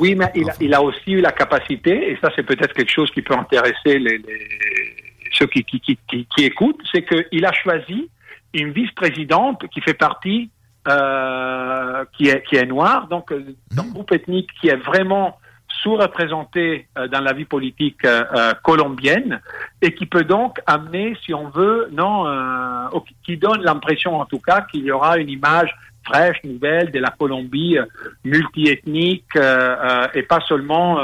oui, 0.00 0.16
mais 0.16 0.32
il 0.34 0.50
a, 0.50 0.54
il 0.60 0.74
a, 0.74 0.82
aussi 0.82 1.12
eu 1.12 1.20
la 1.20 1.32
capacité, 1.32 2.10
et 2.10 2.18
ça, 2.20 2.30
c'est 2.34 2.42
peut-être 2.42 2.72
quelque 2.72 2.92
chose 2.92 3.10
qui 3.12 3.22
peut 3.22 3.34
intéresser 3.34 3.98
les, 3.98 4.18
les 4.18 4.95
ceux 5.36 5.46
qui, 5.46 5.64
qui, 5.64 5.80
qui, 5.80 5.98
qui 6.08 6.44
écoutent, 6.44 6.80
c'est 6.92 7.04
qu'il 7.04 7.44
a 7.44 7.52
choisi 7.52 8.10
une 8.54 8.72
vice-présidente 8.72 9.66
qui 9.68 9.80
fait 9.80 9.94
partie, 9.94 10.50
euh, 10.88 12.04
qui, 12.16 12.28
est, 12.28 12.42
qui 12.44 12.56
est 12.56 12.66
noire, 12.66 13.08
donc 13.08 13.32
d'un 13.32 13.82
mmh. 13.82 13.92
groupe 13.92 14.12
ethnique 14.12 14.50
qui 14.60 14.68
est 14.68 14.76
vraiment 14.76 15.38
sous-représenté 15.82 16.88
euh, 16.98 17.08
dans 17.08 17.20
la 17.20 17.32
vie 17.32 17.44
politique 17.44 18.04
euh, 18.04 18.52
colombienne 18.62 19.40
et 19.82 19.94
qui 19.94 20.06
peut 20.06 20.24
donc 20.24 20.58
amener, 20.66 21.16
si 21.24 21.34
on 21.34 21.48
veut, 21.48 21.88
non, 21.92 22.26
euh, 22.26 23.00
qui 23.24 23.36
donne 23.36 23.62
l'impression 23.62 24.20
en 24.20 24.26
tout 24.26 24.40
cas 24.40 24.62
qu'il 24.62 24.84
y 24.84 24.90
aura 24.90 25.18
une 25.18 25.28
image 25.28 25.74
fraîche, 26.04 26.38
nouvelle 26.44 26.90
de 26.92 27.00
la 27.00 27.10
Colombie 27.10 27.78
multiethnique 28.24 29.34
et 29.34 30.22
pas 30.22 30.38
seulement 30.46 30.94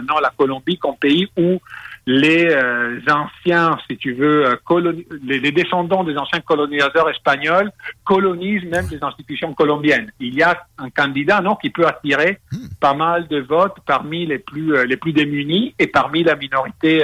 non 0.00 0.18
la 0.20 0.32
Colombie 0.36 0.78
comme 0.78 0.96
pays 0.96 1.28
où 1.36 1.60
les 2.08 2.46
euh, 2.46 3.00
anciens, 3.10 3.76
si 3.86 3.98
tu 3.98 4.14
veux, 4.14 4.46
euh, 4.46 4.96
les, 5.22 5.40
les, 5.40 5.52
descendants 5.52 6.04
des 6.04 6.16
anciens 6.16 6.40
colonisateurs 6.40 7.10
espagnols 7.10 7.70
colonisent 8.02 8.64
même 8.64 8.86
les 8.90 9.04
institutions 9.04 9.52
colombiennes. 9.52 10.10
Il 10.18 10.34
y 10.34 10.42
a 10.42 10.58
un 10.78 10.88
candidat, 10.88 11.42
non, 11.42 11.54
qui 11.56 11.68
peut 11.68 11.86
attirer 11.86 12.38
mmh. 12.50 12.56
pas 12.80 12.94
mal 12.94 13.28
de 13.28 13.40
votes 13.40 13.76
parmi 13.84 14.24
les 14.24 14.38
plus 14.38 14.74
euh, 14.74 14.86
les 14.86 14.96
plus 14.96 15.12
démunis 15.12 15.74
et 15.78 15.86
parmi 15.86 16.22
la 16.24 16.34
minorité 16.34 17.02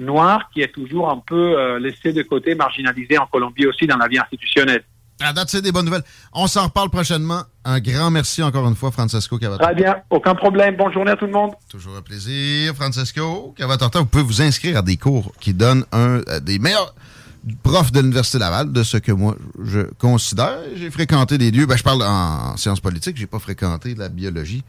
noire 0.00 0.50
qui 0.52 0.60
est 0.60 0.74
toujours 0.74 1.08
un 1.08 1.22
peu 1.24 1.76
laissée 1.78 2.12
de 2.12 2.22
côté, 2.22 2.56
marginalisée 2.56 3.18
en 3.18 3.26
Colombie 3.26 3.66
aussi 3.66 3.86
dans 3.86 3.98
la 3.98 4.08
vie 4.08 4.18
institutionnelle. 4.18 4.82
À 5.24 5.32
date, 5.32 5.50
c'est 5.50 5.62
des 5.62 5.72
bonnes 5.72 5.84
nouvelles. 5.84 6.02
On 6.32 6.46
s'en 6.46 6.64
reparle 6.64 6.90
prochainement. 6.90 7.42
Un 7.64 7.78
grand 7.80 8.10
merci 8.10 8.42
encore 8.42 8.66
une 8.68 8.74
fois, 8.74 8.90
Francesco 8.90 9.38
Cavatorta. 9.38 9.72
Très 9.72 9.82
bien, 9.82 9.96
aucun 10.10 10.34
problème. 10.34 10.76
Bonne 10.76 10.92
journée 10.92 11.12
à 11.12 11.16
tout 11.16 11.26
le 11.26 11.32
monde. 11.32 11.52
Toujours 11.68 11.96
un 11.96 12.02
plaisir, 12.02 12.74
Francesco 12.74 13.54
Cavatorta. 13.56 14.00
Vous 14.00 14.06
pouvez 14.06 14.24
vous 14.24 14.42
inscrire 14.42 14.78
à 14.78 14.82
des 14.82 14.96
cours 14.96 15.32
qui 15.40 15.54
donnent 15.54 15.84
un 15.92 16.20
des 16.40 16.58
meilleurs 16.58 16.94
profs 17.62 17.92
de 17.92 18.00
l'Université 18.00 18.38
Laval, 18.38 18.72
de 18.72 18.82
ce 18.82 18.96
que 18.96 19.12
moi 19.12 19.36
je 19.64 19.80
considère. 19.98 20.58
J'ai 20.76 20.90
fréquenté 20.90 21.38
des 21.38 21.50
lieux. 21.50 21.66
Ben, 21.66 21.76
je 21.76 21.82
parle 21.82 22.02
en 22.02 22.56
sciences 22.56 22.80
politiques, 22.80 23.16
j'ai 23.16 23.26
pas 23.26 23.38
fréquenté 23.38 23.94
la 23.94 24.08
biologie 24.08 24.64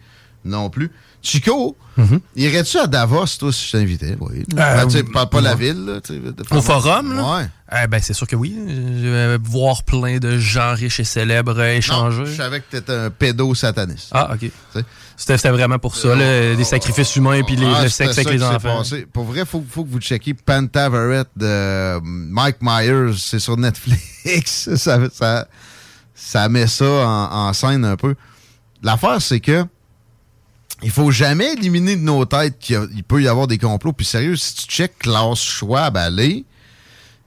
non 0.46 0.70
plus. 0.70 0.92
Chico, 1.22 1.78
mm 1.96 2.04
-hmm. 2.04 2.20
irais-tu 2.36 2.78
à 2.78 2.88
Davos, 2.88 3.38
toi, 3.40 3.54
si 3.54 3.68
je 3.68 3.72
t'invitais? 3.72 4.18
Oui. 4.20 4.44
Euh, 4.58 4.86
ben, 4.86 5.04
pas, 5.14 5.26
pas 5.26 5.40
la 5.42 5.56
ville. 5.56 5.86
Là, 5.86 6.00
Au 6.52 6.62
forum, 6.62 7.16
là? 7.16 7.38
Ouais. 7.38 7.48
Eh 7.84 7.88
ben, 7.88 8.00
c'est 8.02 8.14
sûr 8.14 8.28
que 8.28 8.36
oui. 8.36 8.54
Je 8.68 9.08
vais 9.08 9.38
voir 9.42 9.84
plein 9.84 10.18
de 10.20 10.38
gens 10.38 10.74
riches 10.76 11.00
et 11.00 11.06
célèbres 11.06 11.60
échanger. 11.62 12.20
Non, 12.20 12.26
je 12.26 12.36
savais 12.36 12.60
que 12.60 12.70
t'étais 12.70 12.94
un 12.94 13.10
pédo-sataniste. 13.10 14.10
Ah, 14.12 14.34
OK. 14.34 14.52
C'était 15.16 15.50
vraiment 15.50 15.80
pour 15.80 15.96
ça, 15.96 16.14
là, 16.16 16.56
des 16.56 16.64
sacrifices 16.64 17.16
humains 17.16 17.36
et 17.36 17.44
puis 17.44 17.56
les, 17.56 17.66
ah, 17.68 17.84
le 17.84 17.90
sexe 17.90 18.18
avec 18.18 18.30
les 18.34 18.44
enfants. 18.44 18.80
Passé. 18.80 19.06
Pour 19.12 19.24
vrai, 19.24 19.42
il 19.42 19.46
faut, 19.46 19.64
faut 19.70 19.86
que 19.86 19.90
vous 19.90 20.00
checkiez 20.00 20.34
Pantavaret 20.34 21.26
de 21.38 22.00
Mike 22.04 22.58
Myers. 22.62 23.14
C'est 23.18 23.40
sur 23.40 23.56
Netflix. 23.56 24.70
ça, 24.76 25.00
ça, 25.14 25.48
ça 26.14 26.50
met 26.50 26.68
ça 26.68 26.86
en, 26.86 27.48
en 27.48 27.54
scène 27.54 27.86
un 27.86 27.96
peu. 27.96 28.16
L'affaire, 28.82 29.22
c'est 29.22 29.40
que 29.40 29.66
il 30.82 30.92
faut 30.92 31.12
jamais 31.12 31.54
éliminer 31.54 31.96
de 31.96 32.02
nos 32.02 32.26
têtes 32.26 32.58
qu'il 32.60 33.04
peut 33.08 33.22
y 33.22 33.28
avoir 33.28 33.48
des 33.48 33.58
complots. 33.58 33.94
Puis 33.94 34.06
sérieux, 34.06 34.36
si 34.36 34.56
tu 34.56 34.66
checkes 34.66 35.00
Klaus 35.00 35.42
Schwab 35.42 35.96
aller, 35.98 36.46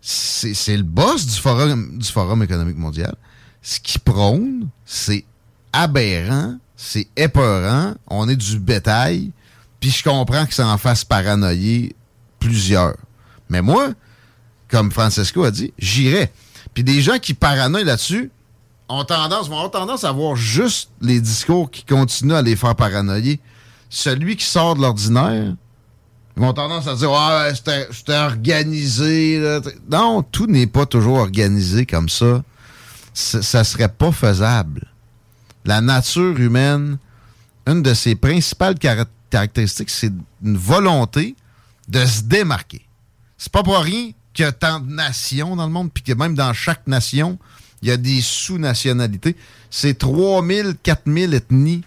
c'est 0.02 0.76
le 0.76 0.82
boss 0.82 1.26
du 1.26 1.40
forum, 1.40 2.42
économique 2.42 2.76
mondial. 2.76 3.14
Ce 3.62 3.80
qui 3.80 3.98
prône, 3.98 4.68
c'est 4.84 5.24
aberrant, 5.72 6.56
c'est 6.76 7.08
épeurant, 7.16 7.94
on 8.06 8.28
est 8.28 8.36
du 8.36 8.58
bétail, 8.58 9.32
puis 9.80 9.90
je 9.90 10.04
comprends 10.04 10.46
que 10.46 10.54
ça 10.54 10.68
en 10.68 10.78
fasse 10.78 11.04
paranoïer 11.04 11.94
plusieurs. 12.38 12.96
Mais 13.48 13.62
moi, 13.62 13.90
comme 14.68 14.90
Francesco 14.90 15.44
a 15.44 15.50
dit, 15.50 15.72
j'irai. 15.78 16.30
Puis 16.74 16.84
des 16.84 17.00
gens 17.00 17.18
qui 17.18 17.34
paranoïent 17.34 17.84
là-dessus 17.84 18.30
ont 18.88 19.04
tendance, 19.04 19.48
vont 19.48 19.56
avoir 19.56 19.70
tendance 19.70 20.04
à 20.04 20.12
voir 20.12 20.36
juste 20.36 20.90
les 21.00 21.20
discours 21.20 21.70
qui 21.70 21.84
continuent 21.84 22.34
à 22.34 22.42
les 22.42 22.56
faire 22.56 22.74
paranoïer. 22.74 23.40
Celui 23.88 24.36
qui 24.36 24.44
sort 24.44 24.76
de 24.76 24.82
l'ordinaire, 24.82 25.54
ils 26.36 26.42
vont 26.42 26.52
tendance 26.52 26.86
à 26.86 26.94
dire 26.94 27.10
Ouais, 27.10 27.52
c'était 27.54 28.16
organisé. 28.18 29.60
Non, 29.90 30.22
tout 30.22 30.46
n'est 30.46 30.66
pas 30.66 30.86
toujours 30.86 31.18
organisé 31.18 31.86
comme 31.86 32.08
ça. 32.08 32.42
Ça 33.14 33.64
serait 33.64 33.88
pas 33.88 34.12
faisable. 34.12 34.86
La 35.64 35.80
nature 35.80 36.38
humaine, 36.38 36.98
une 37.66 37.82
de 37.82 37.94
ses 37.94 38.14
principales 38.14 38.78
car 38.78 39.06
caractéristiques, 39.30 39.90
c'est 39.90 40.12
une 40.44 40.56
volonté 40.56 41.34
de 41.88 42.04
se 42.04 42.22
démarquer. 42.22 42.86
C'est 43.38 43.52
pas 43.52 43.62
pour 43.62 43.78
rien 43.78 44.10
qu'il 44.32 44.44
y 44.44 44.48
a 44.48 44.52
tant 44.52 44.80
de 44.80 44.92
nations 44.92 45.56
dans 45.56 45.66
le 45.66 45.72
monde, 45.72 45.90
puis 45.92 46.02
que 46.02 46.12
même 46.12 46.34
dans 46.34 46.52
chaque 46.52 46.86
nation, 46.86 47.38
il 47.86 47.90
y 47.90 47.92
a 47.92 47.96
des 47.96 48.20
sous-nationalités. 48.20 49.36
C'est 49.70 49.96
3000, 49.96 50.74
4000 50.82 51.34
ethnies, 51.34 51.82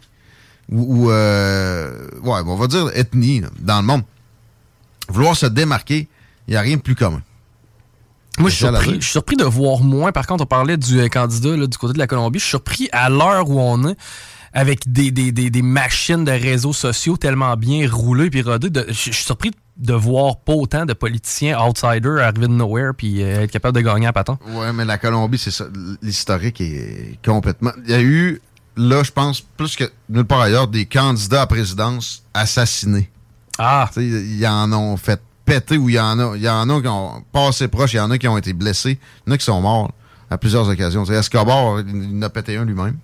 ou, 0.72 1.06
ou 1.06 1.12
euh, 1.12 2.08
ouais, 2.24 2.40
on 2.46 2.56
va 2.56 2.68
dire 2.68 2.90
ethnies, 2.96 3.42
là, 3.42 3.50
dans 3.60 3.82
le 3.82 3.86
monde 3.86 4.04
vouloir 5.10 5.36
se 5.36 5.46
démarquer, 5.46 6.08
il 6.48 6.52
n'y 6.52 6.58
a 6.58 6.62
rien 6.62 6.78
de 6.78 6.82
plus 6.82 6.96
commun. 6.96 7.22
Moi, 8.38 8.50
je 8.50 8.56
suis, 8.56 8.66
surpris, 8.66 8.96
je 8.96 9.02
suis 9.02 9.12
surpris 9.12 9.36
de 9.36 9.44
voir 9.44 9.82
moins. 9.82 10.12
Par 10.12 10.26
contre, 10.26 10.44
on 10.44 10.48
parlait 10.48 10.78
du 10.78 11.00
euh, 11.00 11.10
candidat 11.10 11.58
là, 11.58 11.68
du 11.68 11.78
côté 11.78 11.94
de 11.94 11.98
la 11.98 12.08
Colombie. 12.08 12.40
Je 12.40 12.46
suis 12.46 12.52
surpris 12.52 12.88
à 12.94 13.10
l'heure 13.10 13.50
où 13.50 13.60
on 13.60 13.90
est, 13.90 13.98
avec 14.54 14.90
des, 14.90 15.12
des, 15.12 15.34
des, 15.34 15.50
des, 15.50 15.62
machines 15.62 16.24
de 16.24 16.32
réseaux 16.32 16.72
sociaux 16.72 17.18
tellement 17.18 17.58
bien 17.58 17.90
roulées 17.90 18.30
et 18.32 18.42
rodées. 18.42 18.70
De, 18.70 18.86
je, 18.88 18.94
je, 18.94 19.12
suis 19.12 19.26
surpris 19.26 19.50
de 19.50 19.58
voir 19.88 20.38
pas 20.38 20.54
autant 20.54 20.86
de 20.86 20.94
politiciens 20.94 21.60
outsiders 21.60 22.20
arriver 22.20 22.48
de 22.48 22.54
nowhere 22.54 22.94
puis 22.96 23.24
euh, 23.24 23.44
être 23.44 23.52
capable 23.52 23.76
de 23.78 23.82
gagner 23.82 24.08
à 24.08 24.14
patin. 24.14 24.38
Ouais, 24.48 24.74
mais 24.74 24.86
la 24.86 24.98
Colombie, 24.98 25.38
c'est 25.38 25.52
ça. 25.52 25.66
L'historique 26.02 26.62
est 26.62 27.18
complètement. 27.24 27.72
Il 27.86 27.92
y 27.92 27.94
a 27.94 28.02
eu, 28.02 28.42
là, 28.76 29.04
je 29.04 29.12
pense, 29.12 29.42
plus 29.42 29.76
que 29.76 29.86
nulle 30.10 30.26
part 30.26 30.42
ailleurs, 30.42 30.68
des 30.68 30.86
candidats 30.86 31.44
à 31.44 31.48
présidence 31.48 32.24
assassinés. 32.34 33.10
Ah! 33.58 33.90
Ils 33.98 34.40
y 34.40 34.48
en 34.48 34.72
ont 34.74 34.98
fait 34.98 35.22
péter 35.46 35.78
ou 35.78 35.90
il 35.90 35.96
y 35.96 36.00
en 36.00 36.20
a. 36.20 36.36
Il 36.36 36.42
y 36.42 36.50
en 36.50 36.70
a 36.70 36.82
qui 36.82 36.88
ont 36.88 37.24
passé 37.32 37.68
proche, 37.68 37.94
il 37.94 37.98
y 37.98 38.00
en 38.00 38.12
a 38.12 38.18
qui 38.18 38.28
ont 38.28 38.38
été 38.38 38.54
blessés, 38.54 39.00
il 39.26 39.30
y 39.30 39.32
en 39.32 39.36
a 39.36 39.38
qui 39.38 39.46
sont 39.46 39.62
morts 39.62 39.92
à 40.30 40.38
plusieurs 40.38 40.68
occasions. 40.70 41.04
T'sais, 41.04 41.16
Escobar, 41.16 41.80
il 41.80 42.18
en 42.18 42.22
a 42.22 42.30
pété 42.30 42.58
un 42.58 42.66
lui-même. 42.66 42.98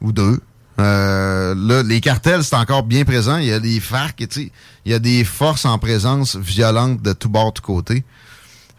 Ou 0.00 0.12
deux. 0.12 0.40
Euh, 0.78 1.54
là, 1.56 1.82
les 1.82 2.00
cartels, 2.00 2.44
c'est 2.44 2.56
encore 2.56 2.82
bien 2.82 3.04
présent. 3.04 3.38
Il 3.38 3.46
y 3.46 3.52
a 3.52 3.60
des 3.60 3.80
FARC, 3.80 4.20
il 4.36 4.50
y 4.84 4.94
a 4.94 4.98
des 4.98 5.24
forces 5.24 5.64
en 5.64 5.78
présence 5.78 6.36
violentes 6.36 7.00
de 7.02 7.12
tout 7.12 7.28
bord, 7.30 7.52
de 7.52 7.60
tout 7.60 7.62
côté. 7.62 8.04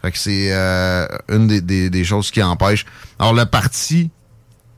Fait 0.02 0.12
que 0.12 0.18
c'est 0.18 0.52
euh, 0.52 1.06
une 1.28 1.48
des, 1.48 1.60
des, 1.60 1.90
des, 1.90 2.04
choses 2.04 2.30
qui 2.30 2.40
empêchent. 2.42 2.86
Alors, 3.18 3.32
le 3.34 3.46
parti 3.46 4.10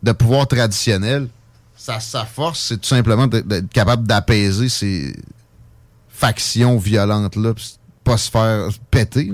de 0.02 0.12
pouvoir 0.12 0.46
traditionnel, 0.46 1.28
sa, 1.76 2.00
force, 2.24 2.66
c'est 2.68 2.78
tout 2.78 2.88
simplement 2.88 3.26
d'être- 3.26 3.68
capable 3.70 4.06
d'apaiser 4.06 4.68
ces 4.68 5.14
factions 6.08 6.78
violentes-là, 6.78 7.52
pas 8.04 8.16
se 8.16 8.30
faire 8.30 8.68
péter. 8.90 9.32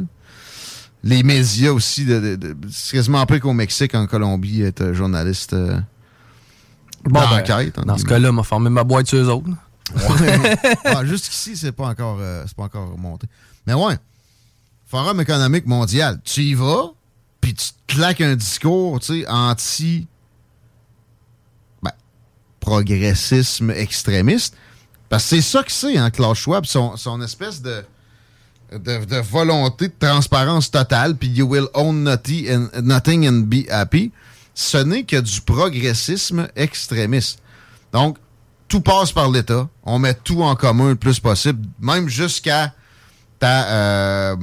Les 1.05 1.23
médias 1.23 1.71
aussi, 1.71 2.05
de, 2.05 2.19
de- 2.19 2.37
de- 2.37 2.57
c'est 2.71 2.97
quasiment 2.97 3.25
qu'au 3.27 3.53
Mexique, 3.53 3.95
en 3.95 4.07
Colombie, 4.09 4.63
être 4.63 4.93
journaliste 4.93 5.53
euh, 5.53 5.79
Bon, 7.09 7.21
ben, 7.21 7.39
d'enquête. 7.39 7.79
entre 7.79 7.87
dans 7.87 7.99
ce 7.99 8.05
cas-là, 8.05 8.33
m'a 8.33 8.43
formé 8.43 8.71
ma 8.71 8.85
boîte 8.85 9.07
sur 9.09 9.19
eux 9.19 9.29
autres. 9.29 9.49
Ah, 10.85 11.05
Jusqu'ici, 11.05 11.57
c'est 11.57 11.73
pas 11.73 11.87
encore 11.87 12.19
euh, 12.21 12.43
c'est 12.47 12.57
pas 12.57 12.65
encore 12.65 12.91
remonté. 12.93 13.29
Mais 13.67 13.75
ouais, 13.75 13.97
Forum 14.87 15.21
économique 15.21 15.67
mondial, 15.67 16.21
tu 16.25 16.43
y 16.43 16.55
vas, 16.55 16.91
puis 17.41 17.55
tu 17.55 17.69
te 17.69 17.95
claques 17.95 18.21
un 18.21 18.35
discours, 18.37 18.99
tu 19.01 19.21
sais, 19.23 19.29
anti 19.29 20.07
ben, 21.83 21.93
progressisme 22.61 23.71
extrémiste. 23.71 24.57
Parce 25.09 25.23
que 25.25 25.29
c'est 25.37 25.43
ça 25.43 25.63
que 25.63 25.71
c'est, 25.73 25.97
hein, 25.97 26.11
Klaus 26.11 26.39
Schwab, 26.39 26.65
son, 26.67 26.97
son 26.97 27.21
espèce 27.23 27.63
de, 27.63 27.85
de, 28.73 29.05
de 29.05 29.17
volonté 29.19 29.89
de 29.89 29.95
transparence 29.99 30.69
totale, 30.71 31.17
puis 31.17 31.29
you 31.29 31.47
will 31.47 31.69
own 31.75 32.09
and- 32.09 32.69
nothing 32.83 33.27
and 33.29 33.43
be 33.47 33.69
happy. 33.71 34.11
Ce 34.59 34.79
n'est 34.79 35.05
que 35.05 35.21
du 35.21 35.43
progressisme 35.43 36.49
extrémiste. 36.57 37.41
Donc, 37.93 38.17
tout 38.69 38.81
passe 38.81 39.13
par 39.13 39.31
l'État. 39.31 39.69
On 39.83 39.99
met 39.99 40.15
tout 40.15 40.43
en 40.43 40.57
commun 40.57 40.89
le 40.89 40.97
plus 40.97 41.21
possible, 41.21 41.61
même 41.79 42.09
jusqu'à 42.09 42.73
ta, 43.39 43.69
euh, 43.69 44.37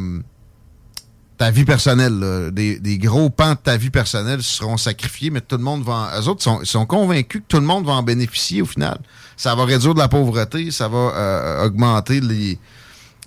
ta 1.39 1.49
vie 1.49 1.65
personnelle. 1.65 2.51
Des, 2.53 2.97
gros 2.99 3.31
pans 3.31 3.55
de 3.55 3.57
ta 3.57 3.75
vie 3.75 3.89
personnelle 3.89 4.43
seront 4.43 4.77
sacrifiés, 4.77 5.31
mais 5.31 5.41
tout 5.41 5.57
le 5.57 5.63
monde 5.63 5.83
va... 5.83 6.11
En, 6.15 6.21
eux 6.21 6.27
autres 6.27 6.43
sont, 6.63 6.85
convaincus 6.85 7.41
que 7.41 7.47
tout 7.47 7.59
le 7.59 7.65
monde 7.65 7.87
va 7.87 7.93
en 7.93 8.03
bénéficier 8.03 8.61
au 8.61 8.67
final. 8.67 8.99
Ça 9.35 9.55
va 9.55 9.65
réduire 9.65 9.95
de 9.95 9.99
la 9.99 10.09
pauvreté, 10.09 10.69
ça 10.69 10.89
va 10.89 10.97
euh, 10.97 11.65
augmenter 11.65 12.21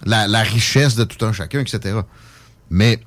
la, 0.04 0.28
la 0.28 0.42
richesse 0.42 0.94
de 0.94 1.02
tout 1.02 1.26
un 1.26 1.32
chacun, 1.32 1.58
etc. 1.58 1.98
Mais 2.70 3.00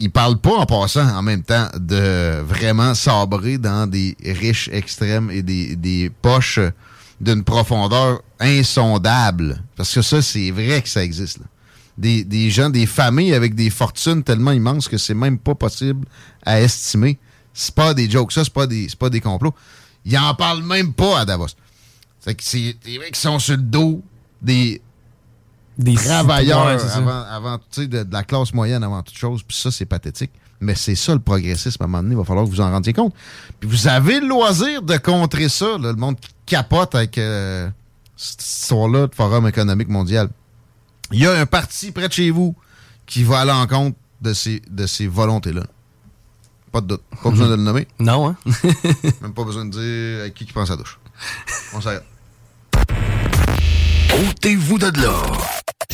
ils 0.00 0.10
parlent 0.10 0.38
pas 0.38 0.54
en 0.56 0.66
passant 0.66 1.06
en 1.16 1.22
même 1.22 1.42
temps 1.42 1.68
de 1.78 2.40
vraiment 2.40 2.94
sabrer 2.94 3.58
dans 3.58 3.86
des 3.88 4.16
riches 4.24 4.68
extrêmes 4.72 5.30
et 5.30 5.42
des, 5.42 5.76
des 5.76 6.10
poches 6.22 6.60
d'une 7.20 7.42
profondeur 7.42 8.22
insondable. 8.38 9.62
Parce 9.76 9.92
que 9.92 10.02
ça, 10.02 10.22
c'est 10.22 10.50
vrai 10.50 10.82
que 10.82 10.88
ça 10.88 11.02
existe. 11.04 11.38
là. 11.38 11.46
Des, 11.96 12.22
des 12.22 12.48
gens, 12.50 12.70
des 12.70 12.86
familles 12.86 13.34
avec 13.34 13.56
des 13.56 13.70
fortunes 13.70 14.22
tellement 14.22 14.52
immenses 14.52 14.86
que 14.86 14.98
c'est 14.98 15.14
même 15.14 15.36
pas 15.38 15.56
possible 15.56 16.06
à 16.46 16.60
estimer. 16.60 17.18
C'est 17.52 17.74
pas 17.74 17.92
des 17.92 18.08
jokes, 18.08 18.30
ça, 18.30 18.44
c'est 18.44 18.52
pas 18.52 18.68
des, 18.68 18.86
pas 18.96 19.10
des 19.10 19.20
complots. 19.20 19.54
Ils 20.04 20.16
en 20.16 20.32
parlent 20.34 20.62
même 20.62 20.92
pas 20.92 21.20
à 21.20 21.24
Davos. 21.24 21.48
C'est 22.20 22.34
que 22.36 22.44
c'est 22.44 22.76
des 22.84 22.98
mecs 23.00 23.12
qui 23.12 23.20
sont 23.20 23.40
sur 23.40 23.56
le 23.56 23.62
dos 23.62 24.02
des, 24.40 24.80
Des 25.78 25.94
travailleurs 25.94 26.66
ouais, 26.66 26.90
avant, 26.92 27.22
avant 27.30 27.58
tu 27.58 27.82
sais, 27.82 27.86
de, 27.86 28.02
de 28.02 28.12
la 28.12 28.24
classe 28.24 28.52
moyenne 28.52 28.82
avant 28.82 29.02
toute 29.02 29.16
chose. 29.16 29.42
Puis 29.46 29.56
ça, 29.56 29.70
c'est 29.70 29.86
pathétique. 29.86 30.32
Mais 30.60 30.74
c'est 30.74 30.96
ça 30.96 31.12
le 31.12 31.20
progressisme 31.20 31.82
à 31.82 31.84
un 31.84 31.88
moment 31.88 32.02
donné. 32.02 32.14
Il 32.14 32.18
va 32.18 32.24
falloir 32.24 32.44
que 32.44 32.50
vous 32.50 32.60
en 32.60 32.70
rendiez 32.70 32.92
compte. 32.92 33.14
Puis 33.60 33.68
vous 33.68 33.86
avez 33.86 34.20
le 34.20 34.26
loisir 34.26 34.82
de 34.82 34.96
contrer 34.96 35.48
ça, 35.48 35.78
là, 35.78 35.92
le 35.92 35.94
monde 35.94 36.18
qui 36.18 36.30
capote 36.46 36.94
avec 36.96 37.16
euh, 37.18 37.68
cette 38.16 38.42
histoire-là 38.42 39.06
de 39.06 39.14
Forum 39.14 39.46
économique 39.46 39.88
mondial. 39.88 40.28
Il 41.12 41.20
y 41.20 41.26
a 41.26 41.32
un 41.32 41.46
parti 41.46 41.92
près 41.92 42.08
de 42.08 42.12
chez 42.12 42.30
vous 42.30 42.56
qui 43.06 43.22
va 43.22 43.40
à 43.40 43.44
l'encontre 43.44 43.96
de 44.20 44.32
ces, 44.32 44.60
de 44.68 44.86
ces 44.86 45.06
volontés-là. 45.06 45.62
Pas 46.72 46.80
de 46.80 46.86
doute. 46.88 47.02
Pas 47.22 47.30
besoin 47.30 47.48
de 47.48 47.54
le 47.54 47.62
nommer. 47.62 47.86
Non, 48.00 48.28
hein? 48.28 48.36
Même 49.22 49.32
pas 49.32 49.44
besoin 49.44 49.64
de 49.64 49.70
dire 49.70 50.24
à 50.24 50.30
qui 50.30 50.44
qui 50.44 50.52
prend 50.52 50.66
sa 50.66 50.76
douche. 50.76 50.98
On 51.72 51.80
s'arrête. 51.80 52.04
Ôtez-vous 54.28 54.78
de 54.78 55.00
là. 55.00 55.22